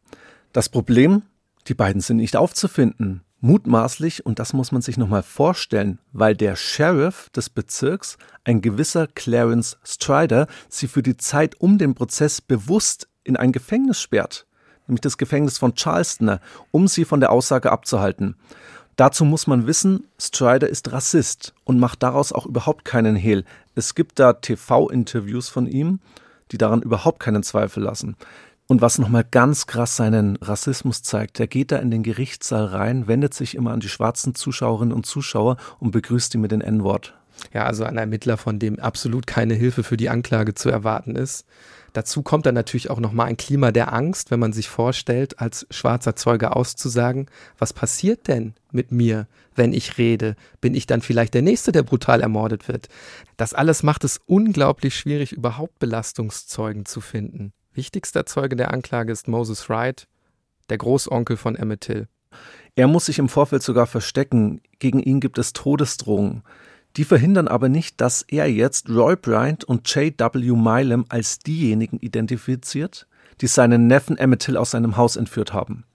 Das 0.52 0.68
Problem, 0.68 1.22
die 1.68 1.76
beiden 1.76 2.02
sind 2.02 2.18
nicht 2.18 2.36
aufzufinden. 2.36 3.22
Mutmaßlich, 3.40 4.26
und 4.26 4.40
das 4.40 4.54
muss 4.54 4.72
man 4.72 4.82
sich 4.82 4.98
nochmal 4.98 5.22
vorstellen, 5.22 6.00
weil 6.12 6.36
der 6.36 6.56
Sheriff 6.56 7.30
des 7.36 7.52
Bezirks, 7.52 8.18
ein 8.46 8.62
gewisser 8.62 9.06
Clarence 9.06 9.78
Strider, 9.86 10.48
sie 10.70 10.88
für 10.88 11.04
die 11.04 11.18
Zeit 11.18 11.62
um 11.62 11.78
den 11.78 11.94
Prozess 11.94 12.42
bewusst 12.42 13.10
in 13.24 13.38
ein 13.38 13.52
Gefängnis 13.52 14.02
sperrt, 14.02 14.48
nämlich 14.88 15.02
das 15.02 15.18
Gefängnis 15.18 15.58
von 15.58 15.76
Charleston, 15.76 16.40
um 16.72 16.88
sie 16.88 17.06
von 17.06 17.20
der 17.20 17.32
Aussage 17.32 17.72
abzuhalten. 17.72 18.36
Dazu 18.96 19.26
muss 19.26 19.48
man 19.48 19.66
wissen, 19.66 20.06
Strider 20.20 20.70
ist 20.70 20.92
Rassist 20.92 21.54
und 21.64 21.80
macht 21.80 22.04
daraus 22.04 22.32
auch 22.32 22.46
überhaupt 22.46 22.86
keinen 22.86 23.16
Hehl. 23.16 23.44
Es 23.74 23.96
gibt 23.96 24.20
da 24.20 24.34
TV-Interviews 24.34 25.50
von 25.50 25.66
ihm, 25.66 26.00
die 26.52 26.60
daran 26.60 26.84
überhaupt 26.84 27.20
keinen 27.20 27.42
Zweifel 27.42 27.84
lassen. 27.84 28.16
Und 28.68 28.82
was 28.82 28.98
nochmal 28.98 29.26
ganz 29.30 29.66
krass 29.66 29.98
seinen 29.98 30.38
Rassismus 30.38 31.02
zeigt, 31.02 31.40
der 31.40 31.48
geht 31.48 31.72
da 31.72 31.78
in 31.78 31.92
den 31.92 32.04
Gerichtssaal 32.04 32.66
rein, 32.66 33.08
wendet 33.08 33.34
sich 33.34 33.56
immer 33.56 33.72
an 33.72 33.82
die 33.82 33.90
schwarzen 33.90 34.36
Zuschauerinnen 34.36 34.94
und 34.94 35.06
Zuschauer 35.06 35.58
und 35.80 35.92
begrüßt 35.92 36.34
die 36.34 36.38
mit 36.38 36.52
dem 36.52 36.62
N-Wort. 36.62 37.14
Ja, 37.52 37.66
also 37.66 37.84
ein 37.84 37.98
Ermittler, 37.98 38.38
von 38.38 38.60
dem 38.60 38.80
absolut 38.80 39.28
keine 39.28 39.56
Hilfe 39.56 39.84
für 39.84 39.98
die 39.98 40.10
Anklage 40.10 40.54
zu 40.54 40.70
erwarten 40.70 41.16
ist. 41.16 41.46
Dazu 41.94 42.24
kommt 42.24 42.48
dann 42.48 42.56
natürlich 42.56 42.90
auch 42.90 43.00
nochmal 43.00 43.28
ein 43.28 43.38
Klima 43.38 43.72
der 43.72 43.94
Angst, 43.94 44.32
wenn 44.32 44.40
man 44.40 44.52
sich 44.52 44.68
vorstellt, 44.68 45.40
als 45.40 45.68
schwarzer 45.70 46.16
Zeuge 46.16 46.56
auszusagen, 46.56 47.28
was 47.60 47.72
passiert 47.72 48.28
denn 48.28 48.56
mit 48.72 48.92
mir, 48.92 49.28
wenn 49.56 49.74
ich 49.74 50.00
rede? 50.00 50.36
Bin 50.60 50.74
ich 50.74 50.88
dann 50.88 51.02
vielleicht 51.02 51.36
der 51.36 51.44
Nächste, 51.44 51.72
der 51.72 51.84
brutal 51.84 52.22
ermordet 52.22 52.68
wird? 52.68 52.88
Das 53.38 53.54
alles 53.54 53.84
macht 53.84 54.04
es 54.04 54.20
unglaublich 54.26 54.96
schwierig, 54.96 55.32
überhaupt 55.32 55.78
Belastungszeugen 55.78 56.86
zu 56.86 57.00
finden. 57.00 57.54
Wichtigster 57.74 58.26
Zeuge 58.26 58.56
der 58.56 58.72
Anklage 58.72 59.12
ist 59.12 59.28
Moses 59.28 59.70
Wright, 59.70 60.08
der 60.70 60.80
Großonkel 60.80 61.38
von 61.38 61.56
Emmett 61.56 61.82
Till. 61.82 62.08
Er 62.76 62.88
muss 62.88 63.06
sich 63.06 63.20
im 63.20 63.30
Vorfeld 63.30 63.62
sogar 63.62 63.86
verstecken. 63.86 64.62
Gegen 64.80 65.00
ihn 65.00 65.20
gibt 65.20 65.38
es 65.38 65.54
Todesdrohungen. 65.54 66.42
Die 66.98 67.04
verhindern 67.04 67.48
aber 67.48 67.70
nicht, 67.70 68.00
dass 68.02 68.22
er 68.22 68.52
jetzt 68.52 68.90
Roy 68.90 69.16
Bryant 69.16 69.64
und 69.64 69.88
J.W. 69.94 70.52
Milam 70.56 71.06
als 71.10 71.40
diejenigen 71.40 71.98
identifiziert, 71.98 73.08
die 73.42 73.48
seinen 73.48 73.88
Neffen 73.88 74.18
Emmett 74.18 74.42
Till 74.42 74.58
aus 74.58 74.72
seinem 74.72 74.96
Haus 74.96 75.16
entführt 75.16 75.54
haben. 75.54 75.86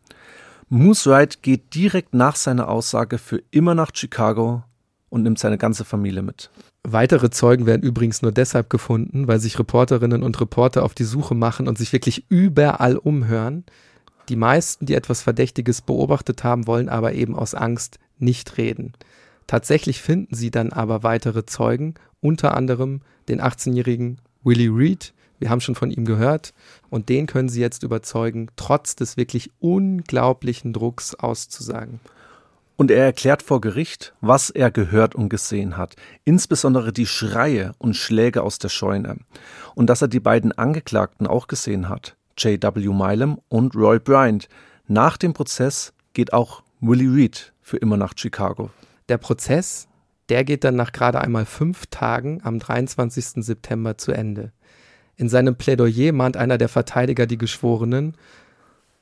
Moose 0.69 1.09
Wright 1.11 1.43
geht 1.43 1.75
direkt 1.75 2.15
nach 2.15 2.37
seiner 2.37 2.69
Aussage 2.69 3.19
für 3.19 3.43
immer 3.51 3.75
nach 3.75 3.91
Chicago 3.95 4.65
und 5.09 5.23
nimmt 5.23 5.39
seine 5.39 5.57
ganze 5.57 5.85
Familie 5.85 6.23
mit. 6.23 6.51
Weitere 6.83 7.31
Zeugen 7.31 7.67
werden 7.67 7.83
übrigens 7.83 8.23
nur 8.23 8.33
deshalb 8.33 8.69
gefunden, 8.69 9.29
weil 9.29 9.41
sich 9.41 9.59
Reporterinnen 9.59 10.23
und 10.23 10.41
Reporter 10.41 10.85
auf 10.85 10.95
die 10.95 11.05
Suche 11.05 11.35
machen 11.35 11.69
und 11.69 11.79
sich 11.79 11.93
wirklich 11.93 12.27
überall 12.29 12.97
umhören. 12.97 13.65
Die 14.29 14.37
meisten, 14.37 14.87
die 14.87 14.95
etwas 14.95 15.23
Verdächtiges 15.23 15.81
beobachtet 15.81 16.45
haben, 16.45 16.67
wollen 16.67 16.89
aber 16.89 17.15
eben 17.15 17.35
aus 17.35 17.55
Angst 17.55 17.99
nicht 18.19 18.59
reden. 18.59 18.93
Tatsächlich 19.49 20.03
finden 20.03 20.37
sie 20.37 20.53
dann 20.53 20.73
aber 20.73 21.03
weitere 21.03 21.45
Zeugen, 21.47 21.95
unter 22.21 22.55
anderem 22.55 23.01
den 23.29 23.41
18-jährigen 23.41 24.21
Willie 24.45 24.71
Reed. 24.71 25.15
Wir 25.41 25.51
haben 25.51 25.61
schon 25.61 25.75
von 25.75 25.91
ihm 25.91 26.05
gehört 26.05 26.53
und 26.91 27.09
den 27.09 27.27
können 27.27 27.49
sie 27.49 27.61
jetzt 27.61 27.83
überzeugen, 27.83 28.51
trotz 28.57 28.95
des 28.95 29.17
wirklich 29.17 29.51
unglaublichen 29.59 30.73
Drucks 30.73 31.15
auszusagen. 31.15 31.99
Und 32.77 32.91
er 32.91 33.05
erklärt 33.05 33.43
vor 33.43 33.61
Gericht, 33.61 34.15
was 34.21 34.51
er 34.51 34.71
gehört 34.71 35.15
und 35.15 35.31
gesehen 35.31 35.77
hat, 35.77 35.97
insbesondere 36.25 36.93
die 36.93 37.07
Schreie 37.07 37.73
und 37.79 37.95
Schläge 37.95 38.43
aus 38.43 38.59
der 38.59 38.69
Scheune. 38.69 39.17
Und 39.75 39.89
dass 39.89 40.03
er 40.03 40.09
die 40.09 40.21
beiden 40.21 40.53
Angeklagten 40.53 41.27
auch 41.27 41.49
gesehen 41.49 41.89
hat, 41.89 42.17
J.W. 42.37 42.93
Milam 42.93 43.41
und 43.49 43.75
Roy 43.75 43.99
Bryant. 43.99 44.49
Nach 44.87 45.17
dem 45.17 45.33
Prozess 45.33 45.93
geht 46.13 46.33
auch 46.33 46.63
Willie 46.81 47.13
Reed 47.13 47.53
für 47.63 47.79
immer 47.79 47.97
nach 47.97 48.13
Chicago. 48.15 48.71
Der 49.09 49.19
Prozess, 49.19 49.89
der 50.29 50.45
geht 50.45 50.65
dann 50.65 50.77
nach 50.77 50.93
gerade 50.93 51.21
einmal 51.21 51.47
fünf 51.47 51.87
Tagen 51.87 52.41
am 52.43 52.59
23. 52.59 53.45
September 53.45 53.97
zu 53.97 54.13
Ende. 54.13 54.53
In 55.17 55.29
seinem 55.29 55.57
Plädoyer 55.57 56.13
mahnt 56.13 56.37
einer 56.37 56.59
der 56.59 56.69
Verteidiger 56.69 57.27
die 57.27 57.39
Geschworenen, 57.39 58.17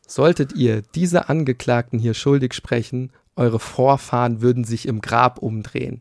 Solltet 0.07 0.55
ihr 0.55 0.83
diese 0.83 1.29
Angeklagten 1.29 1.99
hier 1.99 2.15
schuldig 2.15 2.55
sprechen, 2.55 3.11
eure 3.35 3.59
Vorfahren 3.59 4.41
würden 4.41 4.63
sich 4.63 4.87
im 4.87 5.01
Grab 5.01 5.39
umdrehen. 5.39 6.01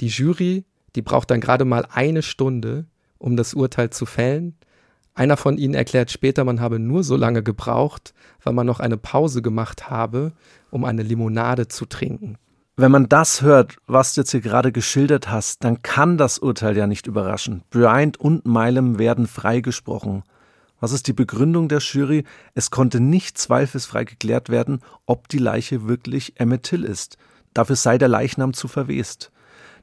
Die 0.00 0.06
Jury, 0.08 0.64
die 0.96 1.02
braucht 1.02 1.30
dann 1.30 1.42
gerade 1.42 1.66
mal 1.66 1.86
eine 1.90 2.22
Stunde, 2.22 2.86
um 3.18 3.36
das 3.36 3.52
Urteil 3.52 3.90
zu 3.90 4.06
fällen. 4.06 4.56
Einer 5.14 5.36
von 5.36 5.58
ihnen 5.58 5.74
erklärt 5.74 6.10
später, 6.10 6.44
man 6.44 6.60
habe 6.60 6.78
nur 6.78 7.04
so 7.04 7.16
lange 7.16 7.42
gebraucht, 7.42 8.14
weil 8.42 8.54
man 8.54 8.66
noch 8.66 8.80
eine 8.80 8.96
Pause 8.96 9.42
gemacht 9.42 9.90
habe, 9.90 10.32
um 10.70 10.84
eine 10.84 11.02
Limonade 11.02 11.68
zu 11.68 11.84
trinken. 11.84 12.38
Wenn 12.80 12.92
man 12.92 13.08
das 13.08 13.42
hört, 13.42 13.76
was 13.88 14.14
du 14.14 14.20
jetzt 14.20 14.30
hier 14.30 14.40
gerade 14.40 14.70
geschildert 14.70 15.28
hast, 15.28 15.64
dann 15.64 15.82
kann 15.82 16.16
das 16.16 16.38
Urteil 16.38 16.76
ja 16.76 16.86
nicht 16.86 17.08
überraschen. 17.08 17.64
Bryant 17.70 18.20
und 18.20 18.46
Milam 18.46 19.00
werden 19.00 19.26
freigesprochen. 19.26 20.22
Was 20.78 20.92
ist 20.92 21.08
die 21.08 21.12
Begründung 21.12 21.66
der 21.66 21.80
Jury? 21.80 22.22
Es 22.54 22.70
konnte 22.70 23.00
nicht 23.00 23.36
zweifelsfrei 23.36 24.04
geklärt 24.04 24.48
werden, 24.48 24.80
ob 25.06 25.26
die 25.26 25.38
Leiche 25.38 25.88
wirklich 25.88 26.38
Emmett 26.38 26.62
Till 26.62 26.84
ist. 26.84 27.18
Dafür 27.52 27.74
sei 27.74 27.98
der 27.98 28.06
Leichnam 28.06 28.52
zu 28.52 28.68
verwest. 28.68 29.32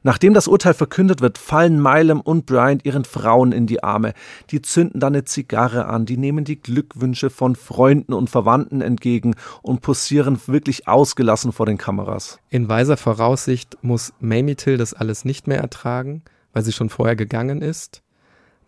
Nachdem 0.05 0.35
das 0.35 0.47
Urteil 0.47 0.75
verkündet 0.75 1.21
wird, 1.21 1.39
fallen 1.39 1.81
Milam 1.81 2.21
und 2.21 2.45
Bryant 2.45 2.85
ihren 2.85 3.05
Frauen 3.05 3.51
in 3.51 3.65
die 3.65 3.81
Arme. 3.81 4.13
Die 4.51 4.61
zünden 4.61 4.99
dann 4.99 5.15
eine 5.15 5.25
Zigarre 5.25 5.87
an, 5.87 6.05
die 6.05 6.15
nehmen 6.15 6.45
die 6.45 6.61
Glückwünsche 6.61 7.31
von 7.31 7.55
Freunden 7.55 8.13
und 8.13 8.29
Verwandten 8.29 8.81
entgegen 8.81 9.33
und 9.63 9.81
posieren 9.81 10.39
wirklich 10.45 10.87
ausgelassen 10.87 11.51
vor 11.51 11.65
den 11.65 11.79
Kameras. 11.79 12.37
In 12.51 12.69
weiser 12.69 12.97
Voraussicht 12.97 13.79
muss 13.81 14.13
Mamie 14.19 14.53
Till 14.53 14.77
das 14.77 14.93
alles 14.93 15.25
nicht 15.25 15.47
mehr 15.47 15.57
ertragen, 15.57 16.21
weil 16.53 16.61
sie 16.61 16.71
schon 16.71 16.89
vorher 16.89 17.15
gegangen 17.15 17.63
ist. 17.63 18.03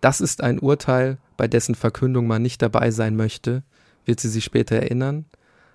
Das 0.01 0.21
ist 0.21 0.41
ein 0.41 0.57
Urteil, 0.57 1.19
bei 1.37 1.47
dessen 1.47 1.75
Verkündung 1.75 2.25
man 2.25 2.41
nicht 2.41 2.63
dabei 2.63 2.89
sein 2.89 3.15
möchte, 3.15 3.61
wird 4.05 4.19
sie 4.19 4.29
sich 4.29 4.43
später 4.43 4.77
erinnern. 4.77 5.25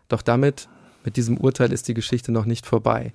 Doch 0.08 0.22
damit, 0.22 0.68
mit 1.04 1.16
diesem 1.16 1.36
Urteil 1.36 1.72
ist 1.72 1.86
die 1.86 1.94
Geschichte 1.94 2.32
noch 2.32 2.46
nicht 2.46 2.66
vorbei. 2.66 3.12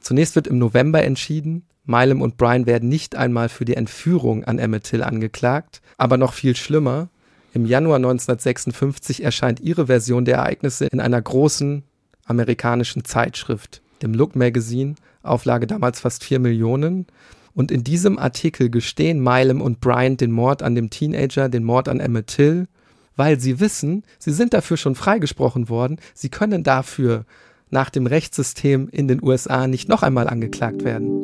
Zunächst 0.00 0.34
wird 0.34 0.46
im 0.46 0.58
November 0.58 1.02
entschieden, 1.02 1.64
Milam 1.84 2.22
und 2.22 2.36
Brian 2.36 2.66
werden 2.66 2.88
nicht 2.88 3.16
einmal 3.16 3.48
für 3.48 3.64
die 3.64 3.76
Entführung 3.76 4.44
an 4.44 4.58
Emmett 4.58 4.84
Till 4.84 5.02
angeklagt, 5.02 5.80
aber 5.96 6.16
noch 6.16 6.32
viel 6.32 6.56
schlimmer, 6.56 7.08
im 7.52 7.66
Januar 7.66 7.96
1956 7.96 9.24
erscheint 9.24 9.60
ihre 9.60 9.86
Version 9.86 10.24
der 10.24 10.36
Ereignisse 10.36 10.86
in 10.86 11.00
einer 11.00 11.20
großen 11.20 11.82
amerikanischen 12.24 13.04
Zeitschrift, 13.04 13.82
dem 14.02 14.14
Look 14.14 14.36
Magazine, 14.36 14.94
Auflage 15.22 15.66
damals 15.66 16.00
fast 16.00 16.22
4 16.22 16.38
Millionen. 16.38 17.06
Und 17.52 17.72
in 17.72 17.82
diesem 17.82 18.18
Artikel 18.18 18.70
gestehen 18.70 19.20
Milam 19.20 19.60
und 19.60 19.80
Bryant 19.80 20.20
den 20.20 20.30
Mord 20.30 20.62
an 20.62 20.76
dem 20.76 20.90
Teenager, 20.90 21.48
den 21.48 21.64
Mord 21.64 21.88
an 21.88 21.98
Emmett 21.98 22.28
Till, 22.28 22.68
weil 23.16 23.40
sie 23.40 23.58
wissen, 23.58 24.04
sie 24.20 24.32
sind 24.32 24.54
dafür 24.54 24.76
schon 24.76 24.94
freigesprochen 24.94 25.68
worden, 25.68 25.98
sie 26.14 26.28
können 26.28 26.62
dafür 26.62 27.24
nach 27.70 27.90
dem 27.90 28.06
Rechtssystem 28.06 28.88
in 28.90 29.08
den 29.08 29.22
USA 29.22 29.66
nicht 29.66 29.88
noch 29.88 30.02
einmal 30.02 30.28
angeklagt 30.28 30.84
werden. 30.84 31.20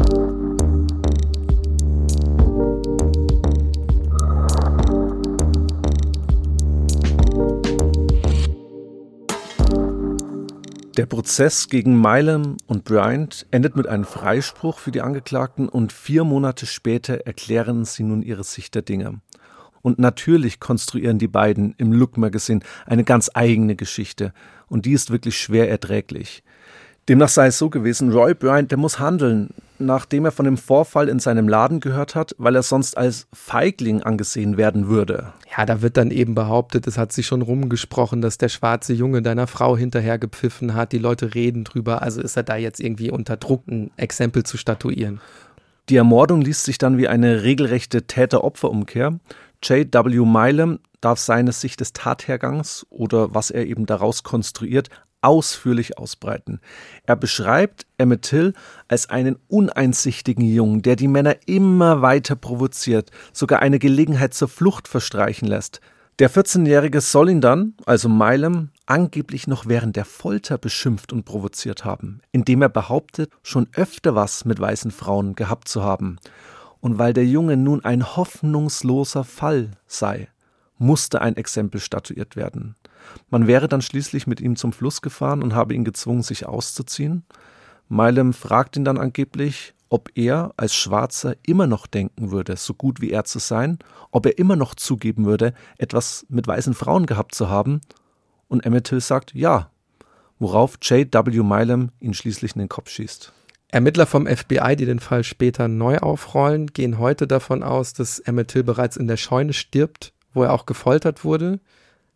Der 10.97 11.05
Prozess 11.05 11.69
gegen 11.69 12.01
Milam 12.01 12.57
und 12.67 12.85
Bryant 12.85 13.47
endet 13.51 13.77
mit 13.77 13.87
einem 13.87 14.05
Freispruch 14.05 14.79
für 14.79 14.93
die 14.93 15.03
Angeklagten 15.03 15.69
und 15.69 15.93
vier 15.93 16.25
Monate 16.25 16.65
später 16.65 17.27
erklären 17.27 17.85
sie 17.85 18.03
nun 18.03 18.23
ihre 18.23 18.45
Sicht 18.45 18.75
der 18.75 18.81
Dinge. 18.81 19.21
Und 19.87 20.01
natürlich 20.01 20.59
konstruieren 20.59 21.21
die 21.21 21.29
beiden 21.29 21.77
im 21.79 21.93
Look 21.93 22.17
Magazine 22.17 22.59
eine 22.87 23.05
ganz 23.05 23.31
eigene 23.35 23.77
Geschichte 23.77 24.33
und 24.67 24.85
die 24.85 24.91
ist 24.91 25.13
wirklich 25.13 25.39
schwer 25.39 25.71
erträglich. 25.71 26.43
Demnach 27.09 27.29
sei 27.29 27.47
es 27.47 27.59
so 27.59 27.71
gewesen, 27.71 28.11
Roy 28.11 28.35
Bryant, 28.35 28.73
der 28.73 28.79
muss 28.79 28.99
handeln, 28.99 29.51
nachdem 29.79 30.25
er 30.25 30.33
von 30.33 30.45
dem 30.45 30.57
Vorfall 30.57 31.09
in 31.09 31.21
seinem 31.21 31.49
Laden 31.49 31.79
gehört 31.79 32.17
hat, 32.17 32.35
weil 32.37 32.57
er 32.57 32.65
sonst 32.65 32.97
als 32.97 33.29
Feigling 33.33 34.03
angesehen 34.03 34.57
werden 34.57 34.89
würde. 34.89 35.33
Ja, 35.57 35.65
da 35.65 35.83
wird 35.83 35.97
dann 35.97 36.11
eben 36.11 36.35
behauptet, 36.35 36.89
es 36.89 36.99
hat 36.99 37.13
sich 37.13 37.29
schon 37.29 37.43
rumgesprochen, 37.43 38.21
dass 38.23 38.39
der 38.39 38.49
schwarze 38.49 38.93
Junge 38.93 39.23
deiner 39.23 39.47
Frau 39.47 39.77
hinterher 39.77 40.19
gepfiffen 40.19 40.75
hat, 40.75 40.91
die 40.91 40.99
Leute 40.99 41.37
reden 41.37 41.63
drüber, 41.63 42.03
also 42.03 42.21
ist 42.21 42.37
er 42.37 42.43
da 42.43 42.57
jetzt 42.57 42.81
irgendwie 42.81 43.13
unter 43.13 43.37
Druck, 43.37 43.69
ein 43.69 43.93
Exempel 43.97 44.43
zu 44.43 44.57
statuieren. 44.57 45.21
Die 45.89 45.97
Ermordung 45.97 46.41
liest 46.41 46.65
sich 46.65 46.79
dann 46.79 46.99
wie 46.99 47.07
eine 47.07 47.45
regelrechte 47.45 48.03
Täter-Opfer-Umkehr. 48.03 49.21
J.W. 49.63 50.25
Milam 50.25 50.79
darf 51.01 51.19
seine 51.19 51.53
Sicht 51.53 51.81
des 51.81 51.93
Tathergangs 51.93 52.87
oder 52.91 53.35
was 53.35 53.51
er 53.51 53.67
eben 53.67 53.87
daraus 53.87 54.23
konstruiert 54.23 54.91
ausführlich 55.23 55.99
ausbreiten. 55.99 56.61
Er 57.05 57.17
beschreibt 57.17 57.87
Emmett 57.99 58.23
Till 58.23 58.53
als 58.87 59.11
einen 59.11 59.37
uneinsichtigen 59.49 60.45
Jungen, 60.45 60.83
der 60.83 60.95
die 60.95 61.09
Männer 61.09 61.37
immer 61.47 62.01
weiter 62.01 62.37
provoziert, 62.37 63.11
sogar 63.33 63.61
eine 63.61 63.81
Gelegenheit 63.81 64.35
zur 64.35 64.49
Flucht 64.49 64.87
verstreichen 64.87 65.49
lässt. 65.49 65.81
Der 66.19 66.31
14-Jährige 66.31 67.03
soll 67.03 67.29
ihn 67.29 67.41
dann, 67.43 67.75
also 67.85 68.09
Milam, 68.09 68.71
angeblich 68.87 69.49
noch 69.49 69.67
während 69.67 69.97
der 69.97 70.07
Folter 70.07 70.57
beschimpft 70.57 71.13
und 71.13 71.25
provoziert 71.25 71.85
haben, 71.85 72.21
indem 72.33 72.63
er 72.63 72.71
behauptet, 72.71 73.31
schon 73.43 73.69
öfter 73.75 74.15
was 74.15 74.45
mit 74.45 74.59
weißen 74.59 74.93
Frauen 74.93 75.35
gehabt 75.35 75.69
zu 75.69 75.83
haben. 75.83 76.19
Und 76.87 77.01
weil 77.01 77.13
der 77.13 77.27
Junge 77.27 77.57
nun 77.57 77.85
ein 77.85 78.15
hoffnungsloser 78.15 79.25
Fall 79.25 79.73
sei, 79.89 80.29
musste 80.79 81.21
ein 81.21 81.37
Exempel 81.37 81.81
statuiert 81.81 82.37
werden. 82.37 82.77
Man 83.29 83.49
wäre 83.49 83.67
dann 83.67 83.83
schließlich 83.83 84.29
mit 84.29 84.41
ihm 84.41 84.55
zum 84.55 84.73
Fluss 84.73 85.03
gefahren 85.03 85.43
und 85.43 85.53
habe 85.53 85.75
ihn 85.75 85.85
gezwungen, 85.85 86.23
sich 86.23 86.47
auszuziehen. 86.47 87.25
Milam 87.89 88.33
fragt 88.33 88.77
ihn 88.77 88.85
dann 88.85 88.99
angeblich, 88.99 89.75
ob 89.89 90.11
er 90.15 90.55
als 90.57 90.77
Schwarzer 90.77 91.35
immer 91.45 91.67
noch 91.67 91.89
denken 91.89 92.31
würde, 92.31 92.57
so 92.57 92.73
gut 92.73 93.01
wie 93.01 93.11
er 93.11 93.25
zu 93.25 93.41
sein, 93.41 93.81
ob 94.13 94.25
er 94.25 94.39
immer 94.39 94.55
noch 94.55 94.77
zugeben 94.77 95.25
würde, 95.25 95.55
etwas 95.79 96.25
mit 96.29 96.47
weißen 96.47 96.75
Frauen 96.75 97.07
gehabt 97.07 97.35
zu 97.35 97.49
haben. 97.49 97.81
Und 98.47 98.65
Emmett 98.65 98.85
Till 98.85 99.01
sagt 99.01 99.35
ja, 99.35 99.73
worauf 100.39 100.79
J.W. 100.81 101.43
Milam 101.43 101.91
ihn 101.99 102.15
schließlich 102.15 102.55
in 102.55 102.61
den 102.61 102.69
Kopf 102.69 102.91
schießt. 102.91 103.33
Ermittler 103.77 104.07
vom 104.07 104.27
FBI, 104.27 104.75
die 104.75 104.87
den 104.87 105.01
Fall 105.01 105.23
später 105.23 105.69
neu 105.69 105.99
aufrollen, 105.99 106.69
gehen 106.69 106.97
heute 106.97 107.27
davon 107.27 107.63
aus, 107.63 107.93
dass 107.93 108.21
Emmett 108.21 108.49
Till 108.49 108.65
bereits 108.65 108.97
in 108.97 109.07
der 109.07 109.19
Scheune 109.19 109.53
stirbt, 109.53 110.15
wo 110.33 110.45
er 110.45 110.55
auch 110.55 110.65
gefoltert 110.65 111.25
wurde 111.25 111.61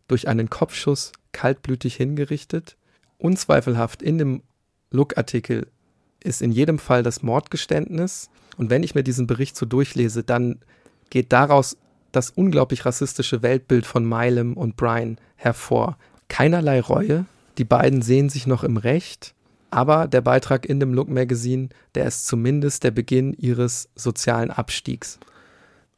durch 0.07 0.27
einen 0.27 0.49
Kopfschuss 0.49 1.11
kaltblütig 1.33 1.95
hingerichtet. 1.95 2.77
Unzweifelhaft 3.19 4.01
in 4.01 4.17
dem 4.17 4.41
Look-Artikel 4.89 5.67
ist 6.23 6.41
in 6.41 6.51
jedem 6.51 6.79
Fall 6.79 7.03
das 7.03 7.21
Mordgeständnis. 7.21 8.31
Und 8.57 8.71
wenn 8.71 8.81
ich 8.81 8.95
mir 8.95 9.03
diesen 9.03 9.27
Bericht 9.27 9.55
so 9.55 9.67
durchlese, 9.67 10.23
dann 10.23 10.61
geht 11.11 11.31
daraus 11.31 11.77
das 12.11 12.31
unglaublich 12.31 12.87
rassistische 12.87 13.43
Weltbild 13.43 13.85
von 13.85 14.03
Milam 14.03 14.53
und 14.53 14.77
Brian 14.77 15.19
hervor. 15.35 15.99
Keinerlei 16.27 16.81
Reue, 16.81 17.27
die 17.59 17.65
beiden 17.65 18.01
sehen 18.01 18.29
sich 18.29 18.47
noch 18.47 18.63
im 18.63 18.77
Recht, 18.77 19.35
aber 19.71 20.07
der 20.07 20.21
Beitrag 20.21 20.65
in 20.65 20.79
dem 20.79 20.93
Look 20.93 21.09
Magazine, 21.09 21.69
der 21.95 22.05
ist 22.05 22.27
zumindest 22.27 22.83
der 22.83 22.91
Beginn 22.91 23.33
ihres 23.33 23.89
sozialen 23.95 24.51
Abstiegs. 24.51 25.19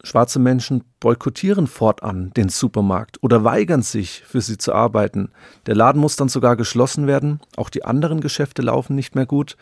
Schwarze 0.05 0.37
Menschen 0.37 0.83
boykottieren 0.99 1.65
fortan 1.65 2.31
den 2.35 2.49
Supermarkt 2.49 3.23
oder 3.23 3.45
weigern 3.45 3.81
sich, 3.81 4.21
für 4.25 4.41
sie 4.41 4.57
zu 4.57 4.73
arbeiten. 4.73 5.31
Der 5.65 5.75
Laden 5.75 6.01
muss 6.01 6.17
dann 6.17 6.27
sogar 6.27 6.57
geschlossen 6.57 7.07
werden. 7.07 7.39
Auch 7.55 7.69
die 7.69 7.85
anderen 7.85 8.19
Geschäfte 8.19 8.61
laufen 8.61 8.95
nicht 8.95 9.15
mehr 9.15 9.25
gut. 9.25 9.55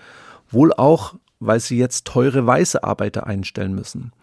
Wohl 0.50 0.74
auch, 0.74 1.14
weil 1.40 1.60
sie 1.60 1.78
jetzt 1.78 2.06
teure 2.06 2.46
weiße 2.48 2.84
Arbeiter 2.84 3.28
einstellen 3.28 3.76
müssen. 3.76 4.14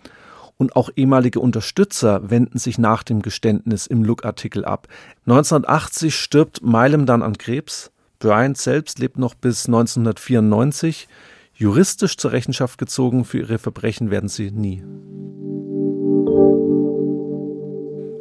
Und 0.56 0.74
auch 0.74 0.90
ehemalige 0.96 1.38
Unterstützer 1.38 2.28
wenden 2.28 2.58
sich 2.58 2.78
nach 2.78 3.04
dem 3.04 3.22
Geständnis 3.22 3.86
im 3.86 4.02
Look-Artikel 4.02 4.64
ab. 4.64 4.88
1980 5.26 6.16
stirbt 6.16 6.62
Milam 6.64 7.06
dann 7.06 7.22
an 7.22 7.38
Krebs. 7.38 7.92
Bryant 8.18 8.58
selbst 8.58 8.98
lebt 8.98 9.16
noch 9.16 9.34
bis 9.34 9.66
1994. 9.66 11.08
Juristisch 11.54 12.16
zur 12.16 12.32
Rechenschaft 12.32 12.78
gezogen 12.78 13.24
für 13.24 13.38
ihre 13.38 13.58
Verbrechen 13.58 14.10
werden 14.10 14.28
sie 14.28 14.50
nie. 14.50 14.82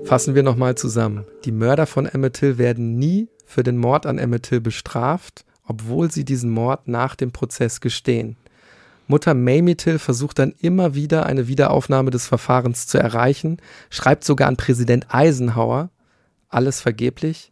Fassen 0.03 0.35
wir 0.35 0.43
nochmal 0.43 0.75
zusammen. 0.75 1.25
Die 1.45 1.51
Mörder 1.51 1.85
von 1.85 2.05
Emmett 2.05 2.33
Till 2.33 2.57
werden 2.57 2.97
nie 2.97 3.27
für 3.45 3.63
den 3.63 3.77
Mord 3.77 4.05
an 4.05 4.19
Emmett 4.19 4.43
Till 4.43 4.61
bestraft, 4.61 5.45
obwohl 5.65 6.11
sie 6.11 6.25
diesen 6.25 6.51
Mord 6.51 6.87
nach 6.87 7.15
dem 7.15 7.31
Prozess 7.31 7.81
gestehen. 7.81 8.37
Mutter 9.07 9.33
Mamie 9.33 9.75
Till 9.75 9.99
versucht 9.99 10.37
dann 10.39 10.53
immer 10.59 10.93
wieder 10.93 11.25
eine 11.25 11.47
Wiederaufnahme 11.47 12.11
des 12.11 12.27
Verfahrens 12.27 12.87
zu 12.87 12.97
erreichen, 12.97 13.57
schreibt 13.89 14.23
sogar 14.23 14.47
an 14.47 14.57
Präsident 14.57 15.07
Eisenhower, 15.09 15.89
alles 16.49 16.81
vergeblich. 16.81 17.51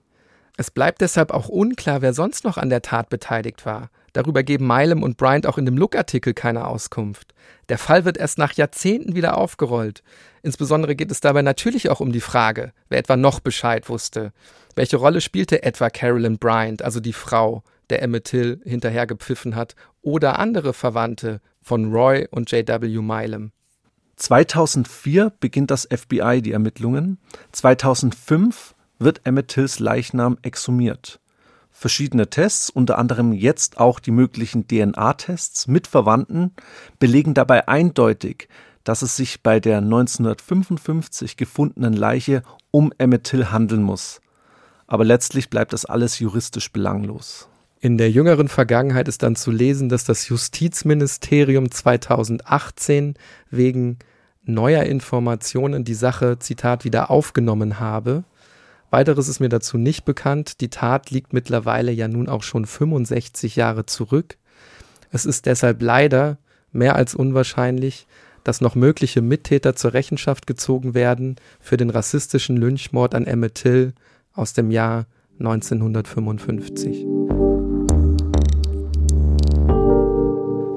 Es 0.57 0.71
bleibt 0.71 1.01
deshalb 1.01 1.31
auch 1.31 1.49
unklar, 1.49 2.01
wer 2.01 2.13
sonst 2.13 2.45
noch 2.45 2.57
an 2.57 2.69
der 2.69 2.81
Tat 2.81 3.09
beteiligt 3.09 3.65
war. 3.65 3.89
Darüber 4.13 4.43
geben 4.43 4.67
Milam 4.67 5.03
und 5.03 5.17
Bryant 5.17 5.45
auch 5.45 5.57
in 5.57 5.65
dem 5.65 5.77
Look-Artikel 5.77 6.33
keine 6.33 6.67
Auskunft. 6.67 7.33
Der 7.67 7.77
Fall 7.77 8.05
wird 8.05 8.17
erst 8.17 8.37
nach 8.37 8.53
Jahrzehnten 8.53 9.15
wieder 9.15 9.37
aufgerollt. 9.37 10.03
Insbesondere 10.41 10.95
geht 10.95 11.11
es 11.11 11.19
dabei 11.19 11.41
natürlich 11.41 11.89
auch 11.89 11.99
um 11.99 12.13
die 12.13 12.21
Frage, 12.21 12.71
wer 12.87 12.99
etwa 12.99 13.17
noch 13.17 13.41
Bescheid 13.41 13.89
wusste. 13.89 14.31
Welche 14.75 14.95
Rolle 14.95 15.19
spielte 15.19 15.63
etwa 15.63 15.89
Carolyn 15.89 16.37
Bryant, 16.37 16.81
also 16.81 17.01
die 17.01 17.13
Frau, 17.13 17.63
der 17.89 18.01
Emmett 18.01 18.25
Till 18.25 18.61
hinterhergepfiffen 18.63 19.55
hat, 19.55 19.75
oder 20.01 20.39
andere 20.39 20.73
Verwandte 20.73 21.41
von 21.61 21.91
Roy 21.93 22.27
und 22.31 22.49
J.W. 22.51 23.01
Milam? 23.01 23.51
2004 24.15 25.33
beginnt 25.41 25.71
das 25.71 25.89
FBI 25.91 26.41
die 26.41 26.53
Ermittlungen. 26.53 27.19
2005 27.51 28.74
wird 28.99 29.21
Emmett 29.25 29.49
Tills 29.49 29.79
Leichnam 29.79 30.37
exhumiert. 30.41 31.19
Verschiedene 31.71 32.29
Tests, 32.29 32.69
unter 32.69 32.97
anderem 32.97 33.33
jetzt 33.33 33.79
auch 33.79 33.99
die 33.99 34.11
möglichen 34.11 34.67
DNA-Tests 34.67 35.67
mit 35.67 35.87
Verwandten, 35.87 36.51
belegen 36.99 37.33
dabei 37.33 37.67
eindeutig, 37.67 38.47
dass 38.85 39.01
es 39.01 39.17
sich 39.17 39.43
bei 39.43 39.59
der 39.59 39.79
1955 39.79 41.35
gefundenen 41.35 41.93
Leiche 41.93 42.43
um 42.71 42.93
Emmett 42.97 43.25
Till 43.25 43.51
handeln 43.51 43.83
muss. 43.83 44.21
Aber 44.87 45.03
letztlich 45.03 45.49
bleibt 45.49 45.73
das 45.73 45.85
alles 45.85 46.19
juristisch 46.19 46.71
belanglos. 46.71 47.49
In 47.81 47.97
der 47.97 48.09
jüngeren 48.09 48.47
Vergangenheit 48.47 49.07
ist 49.07 49.21
dann 49.21 49.35
zu 49.35 49.51
lesen, 49.51 49.89
dass 49.89 50.05
das 50.05 50.29
Justizministerium 50.29 51.69
2018 51.69 53.15
wegen 53.49 53.99
neuer 54.43 54.83
Informationen 54.83 55.83
die 55.83 55.93
Sache, 55.93 56.39
Zitat, 56.39 56.85
wieder 56.85 57.11
aufgenommen 57.11 57.79
habe. 57.79 58.23
Weiteres 58.95 59.27
ist 59.27 59.41
mir 59.41 59.49
dazu 59.49 59.77
nicht 59.77 60.05
bekannt. 60.05 60.61
Die 60.61 60.69
Tat 60.69 61.11
liegt 61.11 61.33
mittlerweile 61.33 61.91
ja 61.91 62.07
nun 62.07 62.29
auch 62.29 62.43
schon 62.43 62.65
65 62.65 63.57
Jahre 63.57 63.85
zurück. 63.85 64.37
Es 65.11 65.25
ist 65.25 65.47
deshalb 65.47 65.81
leider 65.81 66.37
mehr 66.71 66.95
als 66.95 67.13
unwahrscheinlich, 67.13 68.07
dass 68.45 68.61
noch 68.61 68.73
mögliche 68.73 69.21
Mittäter 69.21 69.75
zur 69.75 69.91
Rechenschaft 69.91 70.47
gezogen 70.47 70.93
werden 70.93 71.35
für 71.59 71.75
den 71.75 71.89
rassistischen 71.89 72.55
Lynchmord 72.55 73.15
an 73.15 73.27
Emmett 73.27 73.55
Till 73.55 73.91
aus 74.31 74.53
dem 74.53 74.71
Jahr 74.71 75.07
1955. 75.39 77.05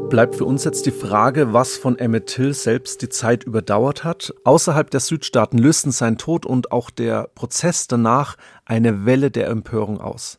bleibt 0.09 0.37
für 0.37 0.47
uns 0.47 0.64
jetzt 0.64 0.87
die 0.87 0.90
Frage, 0.90 1.53
was 1.53 1.77
von 1.77 1.99
Emmett 1.99 2.27
Till 2.27 2.55
selbst 2.55 3.03
die 3.03 3.11
Zeit 3.11 3.44
überdauert 3.44 4.05
hat. 4.05 4.33
Außerhalb 4.44 4.90
der 4.90 5.01
Südstaaten 5.01 5.59
lösten 5.59 5.92
sein 5.92 6.16
Tod 6.16 6.47
und 6.47 6.73
auch 6.73 6.88
der 6.90 7.29
Prozess 7.35 7.88
danach 7.88 8.37
eine 8.64 9.05
Welle 9.05 9.31
der 9.31 9.49
Empörung 9.49 10.01
aus. 10.01 10.38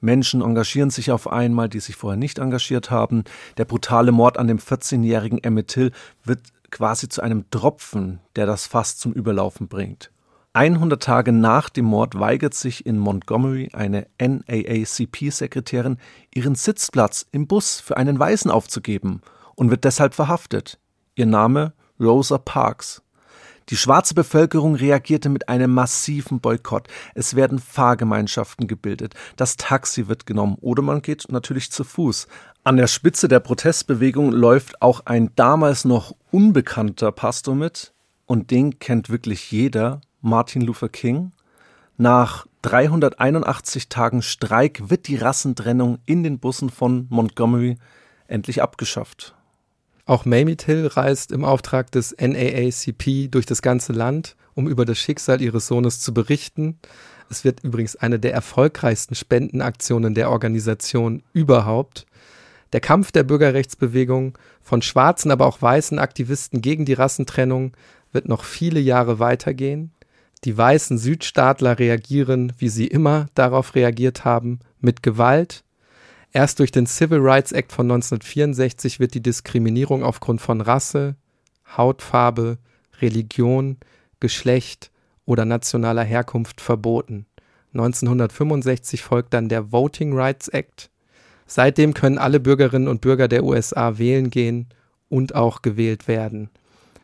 Menschen 0.00 0.42
engagieren 0.42 0.90
sich 0.90 1.12
auf 1.12 1.28
einmal, 1.28 1.68
die 1.68 1.80
sich 1.80 1.94
vorher 1.94 2.18
nicht 2.18 2.38
engagiert 2.38 2.90
haben. 2.90 3.24
Der 3.58 3.64
brutale 3.64 4.10
Mord 4.10 4.38
an 4.38 4.48
dem 4.48 4.58
14-jährigen 4.58 5.42
Emmett 5.42 5.68
Till 5.68 5.92
wird 6.24 6.40
quasi 6.70 7.08
zu 7.08 7.22
einem 7.22 7.48
Tropfen, 7.50 8.20
der 8.34 8.46
das 8.46 8.66
Fass 8.66 8.96
zum 8.96 9.12
Überlaufen 9.12 9.68
bringt. 9.68 10.10
100 10.56 11.02
Tage 11.02 11.32
nach 11.32 11.68
dem 11.68 11.84
Mord 11.84 12.18
weigert 12.18 12.54
sich 12.54 12.86
in 12.86 12.96
Montgomery 12.98 13.68
eine 13.74 14.06
NAACP-Sekretärin, 14.18 15.98
ihren 16.34 16.54
Sitzplatz 16.54 17.26
im 17.30 17.46
Bus 17.46 17.78
für 17.78 17.98
einen 17.98 18.18
Weißen 18.18 18.50
aufzugeben 18.50 19.20
und 19.54 19.68
wird 19.68 19.84
deshalb 19.84 20.14
verhaftet. 20.14 20.78
Ihr 21.14 21.26
Name 21.26 21.74
Rosa 22.00 22.38
Parks. 22.38 23.02
Die 23.68 23.76
schwarze 23.76 24.14
Bevölkerung 24.14 24.76
reagierte 24.76 25.28
mit 25.28 25.50
einem 25.50 25.74
massiven 25.74 26.40
Boykott. 26.40 26.88
Es 27.14 27.36
werden 27.36 27.58
Fahrgemeinschaften 27.58 28.66
gebildet, 28.66 29.14
das 29.36 29.58
Taxi 29.58 30.08
wird 30.08 30.24
genommen 30.24 30.56
oder 30.62 30.82
man 30.82 31.02
geht 31.02 31.26
natürlich 31.28 31.70
zu 31.70 31.84
Fuß. 31.84 32.28
An 32.64 32.78
der 32.78 32.86
Spitze 32.86 33.28
der 33.28 33.40
Protestbewegung 33.40 34.32
läuft 34.32 34.80
auch 34.80 35.00
ein 35.04 35.32
damals 35.36 35.84
noch 35.84 36.16
unbekannter 36.30 37.12
Pastor 37.12 37.54
mit 37.54 37.92
und 38.24 38.50
den 38.50 38.78
kennt 38.78 39.10
wirklich 39.10 39.50
jeder, 39.52 40.00
Martin 40.26 40.62
Luther 40.62 40.88
King. 40.88 41.30
Nach 41.96 42.46
381 42.62 43.88
Tagen 43.88 44.22
Streik 44.22 44.90
wird 44.90 45.06
die 45.06 45.16
Rassentrennung 45.16 45.98
in 46.04 46.24
den 46.24 46.40
Bussen 46.40 46.68
von 46.68 47.06
Montgomery 47.10 47.78
endlich 48.26 48.60
abgeschafft. 48.60 49.36
Auch 50.04 50.24
Mamie 50.24 50.56
Till 50.56 50.88
reist 50.88 51.30
im 51.30 51.44
Auftrag 51.44 51.92
des 51.92 52.14
NAACP 52.18 53.30
durch 53.30 53.46
das 53.46 53.62
ganze 53.62 53.92
Land, 53.92 54.36
um 54.54 54.66
über 54.66 54.84
das 54.84 54.98
Schicksal 54.98 55.40
ihres 55.40 55.68
Sohnes 55.68 56.00
zu 56.00 56.12
berichten. 56.12 56.78
Es 57.30 57.44
wird 57.44 57.62
übrigens 57.62 57.94
eine 57.94 58.18
der 58.18 58.34
erfolgreichsten 58.34 59.14
Spendenaktionen 59.14 60.14
der 60.14 60.30
Organisation 60.30 61.22
überhaupt. 61.32 62.04
Der 62.72 62.80
Kampf 62.80 63.12
der 63.12 63.22
Bürgerrechtsbewegung 63.22 64.36
von 64.60 64.82
schwarzen, 64.82 65.30
aber 65.30 65.46
auch 65.46 65.62
weißen 65.62 66.00
Aktivisten 66.00 66.62
gegen 66.62 66.84
die 66.84 66.94
Rassentrennung 66.94 67.76
wird 68.12 68.28
noch 68.28 68.42
viele 68.42 68.80
Jahre 68.80 69.20
weitergehen. 69.20 69.92
Die 70.46 70.56
weißen 70.56 70.96
Südstaatler 70.96 71.78
reagieren, 71.78 72.52
wie 72.58 72.68
sie 72.68 72.86
immer 72.86 73.26
darauf 73.34 73.74
reagiert 73.74 74.24
haben, 74.24 74.60
mit 74.80 75.02
Gewalt, 75.02 75.64
Erst 76.36 76.58
durch 76.58 76.70
den 76.70 76.86
Civil 76.86 77.20
Rights 77.20 77.52
Act 77.52 77.72
von 77.72 77.86
1964 77.86 79.00
wird 79.00 79.14
die 79.14 79.22
Diskriminierung 79.22 80.04
aufgrund 80.04 80.42
von 80.42 80.60
Rasse, 80.60 81.16
Hautfarbe, 81.78 82.58
Religion, 83.00 83.78
Geschlecht 84.20 84.90
oder 85.24 85.46
nationaler 85.46 86.04
Herkunft 86.04 86.60
verboten. 86.60 87.24
1965 87.72 89.02
folgt 89.02 89.32
dann 89.32 89.48
der 89.48 89.72
Voting 89.72 90.12
Rights 90.12 90.48
Act. 90.48 90.90
Seitdem 91.46 91.94
können 91.94 92.18
alle 92.18 92.38
Bürgerinnen 92.38 92.88
und 92.88 93.00
Bürger 93.00 93.28
der 93.28 93.42
USA 93.42 93.96
wählen 93.96 94.28
gehen 94.28 94.68
und 95.08 95.34
auch 95.34 95.62
gewählt 95.62 96.06
werden. 96.06 96.50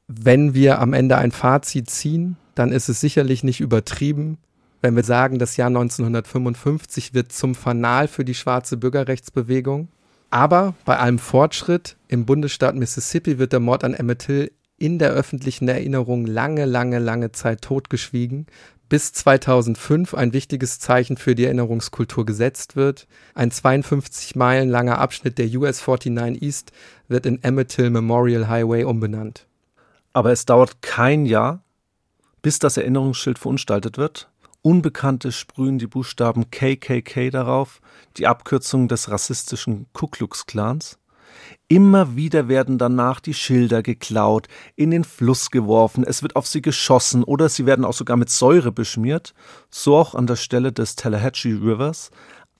Wenn 0.08 0.52
wir 0.52 0.78
am 0.78 0.92
Ende 0.92 1.16
ein 1.16 1.32
Fazit 1.32 1.88
ziehen, 1.88 2.36
dann 2.54 2.72
ist 2.72 2.88
es 2.88 3.00
sicherlich 3.00 3.44
nicht 3.44 3.60
übertrieben, 3.60 4.38
wenn 4.82 4.96
wir 4.96 5.04
sagen, 5.04 5.38
das 5.38 5.56
Jahr 5.56 5.68
1955 5.68 7.14
wird 7.14 7.32
zum 7.32 7.54
Fanal 7.54 8.08
für 8.08 8.24
die 8.24 8.34
schwarze 8.34 8.76
Bürgerrechtsbewegung. 8.76 9.88
Aber 10.30 10.74
bei 10.84 10.98
allem 10.98 11.18
Fortschritt 11.18 11.96
im 12.08 12.26
Bundesstaat 12.26 12.74
Mississippi 12.74 13.38
wird 13.38 13.52
der 13.52 13.60
Mord 13.60 13.84
an 13.84 13.94
Emmett 13.94 14.20
Till 14.20 14.50
in 14.78 14.98
der 14.98 15.12
öffentlichen 15.12 15.68
Erinnerung 15.68 16.26
lange, 16.26 16.64
lange, 16.64 16.98
lange 16.98 17.30
Zeit 17.30 17.62
totgeschwiegen, 17.62 18.46
bis 18.88 19.12
2005 19.12 20.14
ein 20.14 20.32
wichtiges 20.32 20.80
Zeichen 20.80 21.16
für 21.16 21.36
die 21.36 21.44
Erinnerungskultur 21.44 22.26
gesetzt 22.26 22.74
wird. 22.74 23.06
Ein 23.34 23.52
52 23.52 24.34
Meilen 24.34 24.68
langer 24.68 24.98
Abschnitt 24.98 25.38
der 25.38 25.46
US 25.54 25.86
49 25.86 26.42
East 26.42 26.72
wird 27.06 27.24
in 27.24 27.42
Emmett 27.44 27.68
Till 27.68 27.90
Memorial 27.90 28.48
Highway 28.48 28.82
umbenannt. 28.82 29.46
Aber 30.12 30.32
es 30.32 30.44
dauert 30.44 30.82
kein 30.82 31.24
Jahr, 31.24 31.62
bis 32.42 32.58
das 32.58 32.76
Erinnerungsschild 32.76 33.38
verunstaltet 33.38 33.96
wird. 33.96 34.28
Unbekannte 34.60 35.32
sprühen 35.32 35.78
die 35.78 35.86
Buchstaben 35.86 36.50
KKK 36.50 37.30
darauf, 37.30 37.80
die 38.16 38.26
Abkürzung 38.26 38.86
des 38.86 39.10
rassistischen 39.10 39.86
Ku 39.92 40.06
Klux 40.06 40.46
Klans. 40.46 40.98
Immer 41.68 42.14
wieder 42.14 42.48
werden 42.48 42.78
danach 42.78 43.18
die 43.18 43.34
Schilder 43.34 43.82
geklaut, 43.82 44.48
in 44.76 44.90
den 44.90 45.04
Fluss 45.04 45.50
geworfen, 45.50 46.04
es 46.04 46.22
wird 46.22 46.36
auf 46.36 46.46
sie 46.46 46.60
geschossen 46.60 47.24
oder 47.24 47.48
sie 47.48 47.64
werden 47.66 47.84
auch 47.84 47.94
sogar 47.94 48.16
mit 48.16 48.28
Säure 48.28 48.70
beschmiert, 48.70 49.34
so 49.70 49.96
auch 49.96 50.14
an 50.14 50.26
der 50.26 50.36
Stelle 50.36 50.72
des 50.72 50.94
Tallahatchie 50.96 51.54
Rivers, 51.54 52.10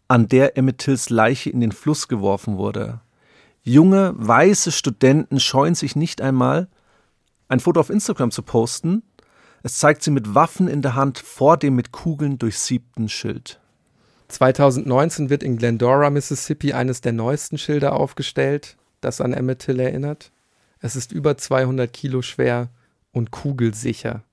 an 0.08 0.28
der 0.28 0.56
Emmett 0.56 0.78
Tills 0.78 1.10
Leiche 1.10 1.50
in 1.50 1.60
den 1.60 1.72
Fluss 1.72 2.08
geworfen 2.08 2.56
wurde. 2.56 3.00
Junge, 3.62 4.14
weiße 4.16 4.72
Studenten 4.72 5.38
scheuen 5.38 5.74
sich 5.74 5.94
nicht 5.94 6.20
einmal, 6.20 6.68
ein 7.48 7.60
Foto 7.60 7.80
auf 7.80 7.90
Instagram 7.90 8.30
zu 8.30 8.42
posten, 8.42 9.02
es 9.62 9.78
zeigt 9.78 10.02
sie 10.02 10.10
mit 10.10 10.34
Waffen 10.34 10.68
in 10.68 10.82
der 10.82 10.94
Hand 10.94 11.18
vor 11.18 11.56
dem 11.56 11.76
mit 11.76 11.92
Kugeln 11.92 12.38
durchsiebten 12.38 13.08
Schild. 13.08 13.60
2019 14.28 15.30
wird 15.30 15.42
in 15.42 15.58
Glendora, 15.58 16.10
Mississippi, 16.10 16.72
eines 16.72 17.00
der 17.00 17.12
neuesten 17.12 17.58
Schilder 17.58 17.94
aufgestellt, 17.94 18.76
das 19.00 19.20
an 19.20 19.32
Emmett 19.32 19.60
Till 19.60 19.78
erinnert. 19.78 20.32
Es 20.80 20.96
ist 20.96 21.12
über 21.12 21.36
200 21.36 21.92
Kilo 21.92 22.22
schwer 22.22 22.70
und 23.12 23.30
kugelsicher. 23.30 24.24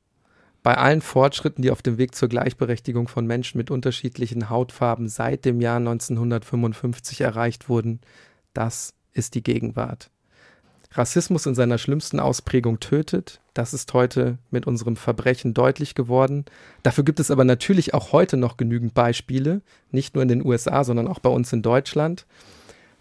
Bei 0.63 0.78
allen 0.78 1.02
Fortschritten, 1.02 1.62
die 1.62 1.72
auf 1.72 1.82
dem 1.82 1.98
Weg 1.98 2.15
zur 2.15 2.28
Gleichberechtigung 2.28 3.08
von 3.08 3.26
Menschen 3.26 3.58
mit 3.58 3.72
unterschiedlichen 3.72 4.50
Hautfarben 4.50 5.08
seit 5.08 5.46
dem 5.46 5.62
Jahr 5.62 5.78
1955 5.78 7.22
erreicht 7.22 7.70
wurden, 7.70 8.02
das 8.54 8.94
ist 9.13 9.36
die 9.36 9.44
Gegenwart. 9.44 10.10
Rassismus 10.91 11.45
in 11.45 11.54
seiner 11.54 11.78
schlimmsten 11.78 12.19
Ausprägung 12.19 12.80
tötet. 12.80 13.41
Das 13.54 13.73
ist 13.73 13.93
heute 13.93 14.39
mit 14.49 14.65
unserem 14.65 14.95
Verbrechen 14.95 15.54
deutlich 15.54 15.93
geworden. 15.93 16.45
Dafür 16.82 17.04
gibt 17.04 17.19
es 17.19 17.30
aber 17.30 17.43
natürlich 17.43 17.93
auch 17.93 18.12
heute 18.12 18.38
noch 18.38 18.58
genügend 18.58 18.95
Beispiele, 18.95 19.62
nicht 19.91 20.15
nur 20.15 20.23
in 20.23 20.30
den 20.30 20.43
USA, 20.43 20.84
sondern 20.84 21.08
auch 21.08 21.19
bei 21.19 21.30
uns 21.30 21.54
in 21.54 21.62
Deutschland. 21.62 22.25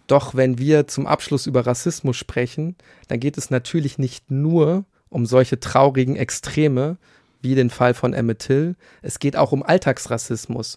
Doch 0.07 0.35
wenn 0.35 0.59
wir 0.59 0.87
zum 0.87 1.07
Abschluss 1.07 1.47
über 1.47 1.67
Rassismus 1.67 2.17
sprechen, 2.17 2.77
dann 3.09 3.21
geht 3.21 3.39
es 3.39 3.51
natürlich 3.51 3.99
nicht 3.99 4.31
nur 4.31 4.85
um 5.09 5.25
solche 5.25 5.59
traurigen 5.59 6.17
Extreme 6.17 6.99
wie 7.41 7.55
den 7.55 7.71
Fall 7.71 7.95
von 7.95 8.13
Emmett 8.13 8.41
Till. 8.41 8.77
Es 9.01 9.19
geht 9.19 9.37
auch 9.37 9.53
um 9.53 9.63
Alltagsrassismus, 9.63 10.77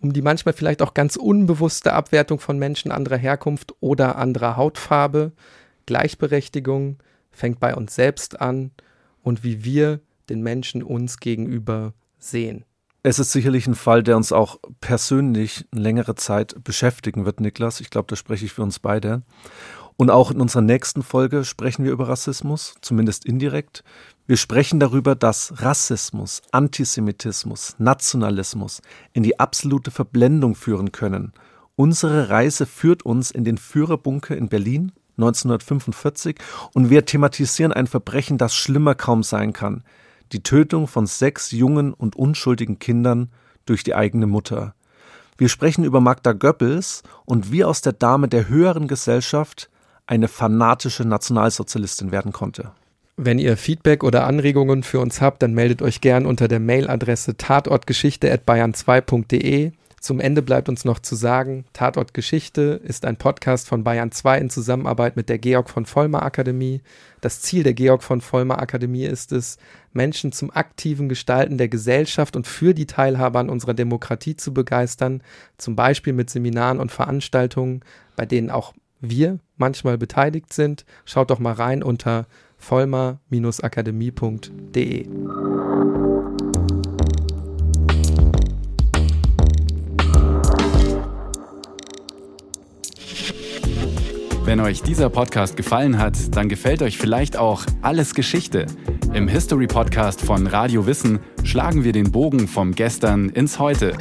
um 0.00 0.12
die 0.12 0.22
manchmal 0.22 0.52
vielleicht 0.52 0.82
auch 0.82 0.94
ganz 0.94 1.16
unbewusste 1.16 1.92
Abwertung 1.92 2.38
von 2.38 2.58
Menschen 2.58 2.92
anderer 2.92 3.16
Herkunft 3.16 3.74
oder 3.80 4.16
anderer 4.16 4.56
Hautfarbe, 4.56 5.32
Gleichberechtigung 5.86 6.98
fängt 7.30 7.60
bei 7.60 7.74
uns 7.74 7.94
selbst 7.94 8.40
an 8.40 8.70
und 9.22 9.44
wie 9.44 9.64
wir 9.64 10.00
den 10.28 10.42
Menschen 10.42 10.82
uns 10.82 11.18
gegenüber 11.18 11.94
sehen. 12.18 12.64
Es 13.04 13.18
ist 13.18 13.32
sicherlich 13.32 13.66
ein 13.66 13.74
Fall, 13.74 14.04
der 14.04 14.16
uns 14.16 14.30
auch 14.30 14.60
persönlich 14.80 15.64
eine 15.72 15.82
längere 15.82 16.14
Zeit 16.14 16.62
beschäftigen 16.62 17.24
wird, 17.24 17.40
Niklas. 17.40 17.80
Ich 17.80 17.90
glaube, 17.90 18.06
da 18.08 18.14
spreche 18.14 18.44
ich 18.44 18.52
für 18.52 18.62
uns 18.62 18.78
beide. 18.78 19.22
Und 19.96 20.10
auch 20.10 20.30
in 20.30 20.40
unserer 20.40 20.62
nächsten 20.62 21.02
Folge 21.02 21.44
sprechen 21.44 21.84
wir 21.84 21.92
über 21.92 22.08
Rassismus, 22.08 22.76
zumindest 22.80 23.24
indirekt. 23.24 23.82
Wir 24.26 24.36
sprechen 24.36 24.78
darüber, 24.78 25.16
dass 25.16 25.62
Rassismus, 25.62 26.42
Antisemitismus, 26.52 27.74
Nationalismus 27.78 28.82
in 29.12 29.24
die 29.24 29.40
absolute 29.40 29.90
Verblendung 29.90 30.54
führen 30.54 30.92
können. 30.92 31.32
Unsere 31.74 32.28
Reise 32.28 32.66
führt 32.66 33.02
uns 33.02 33.30
in 33.32 33.44
den 33.44 33.58
Führerbunker 33.58 34.36
in 34.36 34.48
Berlin 34.48 34.92
1945 35.16 36.36
und 36.74 36.90
wir 36.90 37.04
thematisieren 37.04 37.72
ein 37.72 37.86
Verbrechen, 37.86 38.38
das 38.38 38.54
schlimmer 38.54 38.94
kaum 38.94 39.22
sein 39.22 39.52
kann. 39.52 39.84
Die 40.32 40.42
Tötung 40.42 40.88
von 40.88 41.06
sechs 41.06 41.50
jungen 41.50 41.92
und 41.92 42.16
unschuldigen 42.16 42.78
Kindern 42.78 43.30
durch 43.66 43.84
die 43.84 43.94
eigene 43.94 44.26
Mutter. 44.26 44.74
Wir 45.38 45.48
sprechen 45.48 45.84
über 45.84 46.00
Magda 46.00 46.32
Goebbels 46.32 47.02
und 47.24 47.52
wie 47.52 47.64
aus 47.64 47.80
der 47.80 47.92
Dame 47.92 48.28
der 48.28 48.48
höheren 48.48 48.88
Gesellschaft 48.88 49.70
eine 50.06 50.28
fanatische 50.28 51.04
Nationalsozialistin 51.04 52.12
werden 52.12 52.32
konnte. 52.32 52.72
Wenn 53.16 53.38
ihr 53.38 53.56
Feedback 53.56 54.04
oder 54.04 54.26
Anregungen 54.26 54.82
für 54.82 55.00
uns 55.00 55.20
habt, 55.20 55.42
dann 55.42 55.52
meldet 55.52 55.82
euch 55.82 56.00
gern 56.00 56.24
unter 56.26 56.48
der 56.48 56.60
Mailadresse 56.60 57.36
tatortgeschichte@bayern2.de. 57.36 59.72
Zum 60.02 60.18
Ende 60.18 60.42
bleibt 60.42 60.68
uns 60.68 60.84
noch 60.84 60.98
zu 60.98 61.14
sagen, 61.14 61.64
Tatort 61.72 62.12
Geschichte 62.12 62.80
ist 62.82 63.04
ein 63.04 63.16
Podcast 63.16 63.68
von 63.68 63.84
Bayern 63.84 64.10
2 64.10 64.38
in 64.38 64.50
Zusammenarbeit 64.50 65.14
mit 65.14 65.28
der 65.28 65.38
Georg 65.38 65.70
von 65.70 65.86
Vollmer 65.86 66.24
Akademie. 66.24 66.80
Das 67.20 67.40
Ziel 67.40 67.62
der 67.62 67.74
Georg 67.74 68.02
von 68.02 68.20
Vollmer 68.20 68.60
Akademie 68.60 69.04
ist 69.04 69.30
es, 69.30 69.58
Menschen 69.92 70.32
zum 70.32 70.50
aktiven 70.50 71.08
Gestalten 71.08 71.56
der 71.56 71.68
Gesellschaft 71.68 72.34
und 72.34 72.48
für 72.48 72.74
die 72.74 72.86
Teilhabe 72.86 73.38
an 73.38 73.48
unserer 73.48 73.74
Demokratie 73.74 74.34
zu 74.34 74.52
begeistern, 74.52 75.22
zum 75.56 75.76
Beispiel 75.76 76.14
mit 76.14 76.30
Seminaren 76.30 76.80
und 76.80 76.90
Veranstaltungen, 76.90 77.84
bei 78.16 78.26
denen 78.26 78.50
auch 78.50 78.74
wir 79.00 79.38
manchmal 79.56 79.98
beteiligt 79.98 80.52
sind. 80.52 80.84
Schaut 81.04 81.30
doch 81.30 81.38
mal 81.38 81.52
rein 81.52 81.84
unter 81.84 82.26
vollmer-akademie.de. 82.58 85.06
Wenn 94.44 94.58
euch 94.58 94.82
dieser 94.82 95.08
Podcast 95.08 95.56
gefallen 95.56 95.98
hat, 95.98 96.36
dann 96.36 96.48
gefällt 96.48 96.82
euch 96.82 96.98
vielleicht 96.98 97.36
auch 97.36 97.64
Alles 97.80 98.12
Geschichte. 98.12 98.66
Im 99.14 99.28
History 99.28 99.68
Podcast 99.68 100.20
von 100.20 100.48
Radio 100.48 100.84
Wissen 100.84 101.20
schlagen 101.44 101.84
wir 101.84 101.92
den 101.92 102.10
Bogen 102.10 102.48
vom 102.48 102.74
Gestern 102.74 103.28
ins 103.28 103.60
Heute 103.60 103.96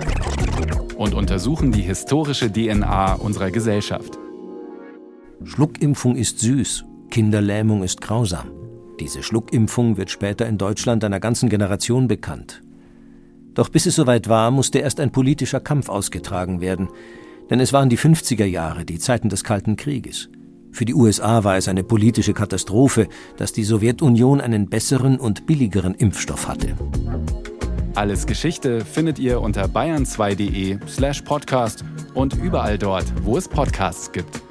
und 0.98 1.14
untersuchen 1.14 1.72
die 1.72 1.84
historische 1.84 2.52
DNA 2.52 3.14
unserer 3.14 3.52
Gesellschaft. 3.52 4.18
Schluckimpfung 5.44 6.16
ist 6.16 6.40
süß, 6.40 6.86
Kinderlähmung 7.12 7.84
ist 7.84 8.02
grausam. 8.02 8.50
Diese 9.00 9.22
Schluckimpfung 9.22 9.98
wird 9.98 10.10
später 10.10 10.48
in 10.48 10.58
Deutschland 10.58 11.04
einer 11.04 11.20
ganzen 11.20 11.50
Generation 11.50 12.08
bekannt. 12.08 12.64
Doch 13.54 13.70
bis 13.70 13.86
es 13.86 13.96
soweit 13.96 14.28
war, 14.28 14.50
musste 14.50 14.80
erst 14.80 15.00
ein 15.00 15.12
politischer 15.12 15.60
Kampf 15.60 15.88
ausgetragen 15.90 16.62
werden, 16.62 16.90
denn 17.52 17.60
es 17.60 17.74
waren 17.74 17.90
die 17.90 18.00
50er 18.00 18.46
Jahre, 18.46 18.86
die 18.86 18.98
Zeiten 18.98 19.30
des 19.30 19.44
Kalten 19.44 19.76
Krieges. 19.76 20.30
Für 20.72 20.86
die 20.86 20.96
USA 20.96 21.44
war 21.44 21.58
es 21.58 21.68
eine 21.68 21.84
politische 21.84 22.34
Katastrophe, 22.34 23.10
dass 23.36 23.52
die 23.52 23.66
Sowjetunion 23.66 24.40
einen 24.40 24.70
besseren 24.70 25.20
und 25.20 25.46
billigeren 25.46 25.94
Impfstoff 25.94 26.48
hatte. 26.48 26.78
Alles 27.94 28.26
Geschichte 28.26 28.86
findet 28.86 29.20
ihr 29.20 29.42
unter 29.42 29.66
bayern2.de 29.66 30.80
slash 30.88 31.22
podcast 31.24 31.84
und 32.14 32.42
überall 32.42 32.78
dort, 32.78 33.06
wo 33.24 33.38
es 33.38 33.50
Podcasts 33.50 34.14
gibt. 34.14 34.42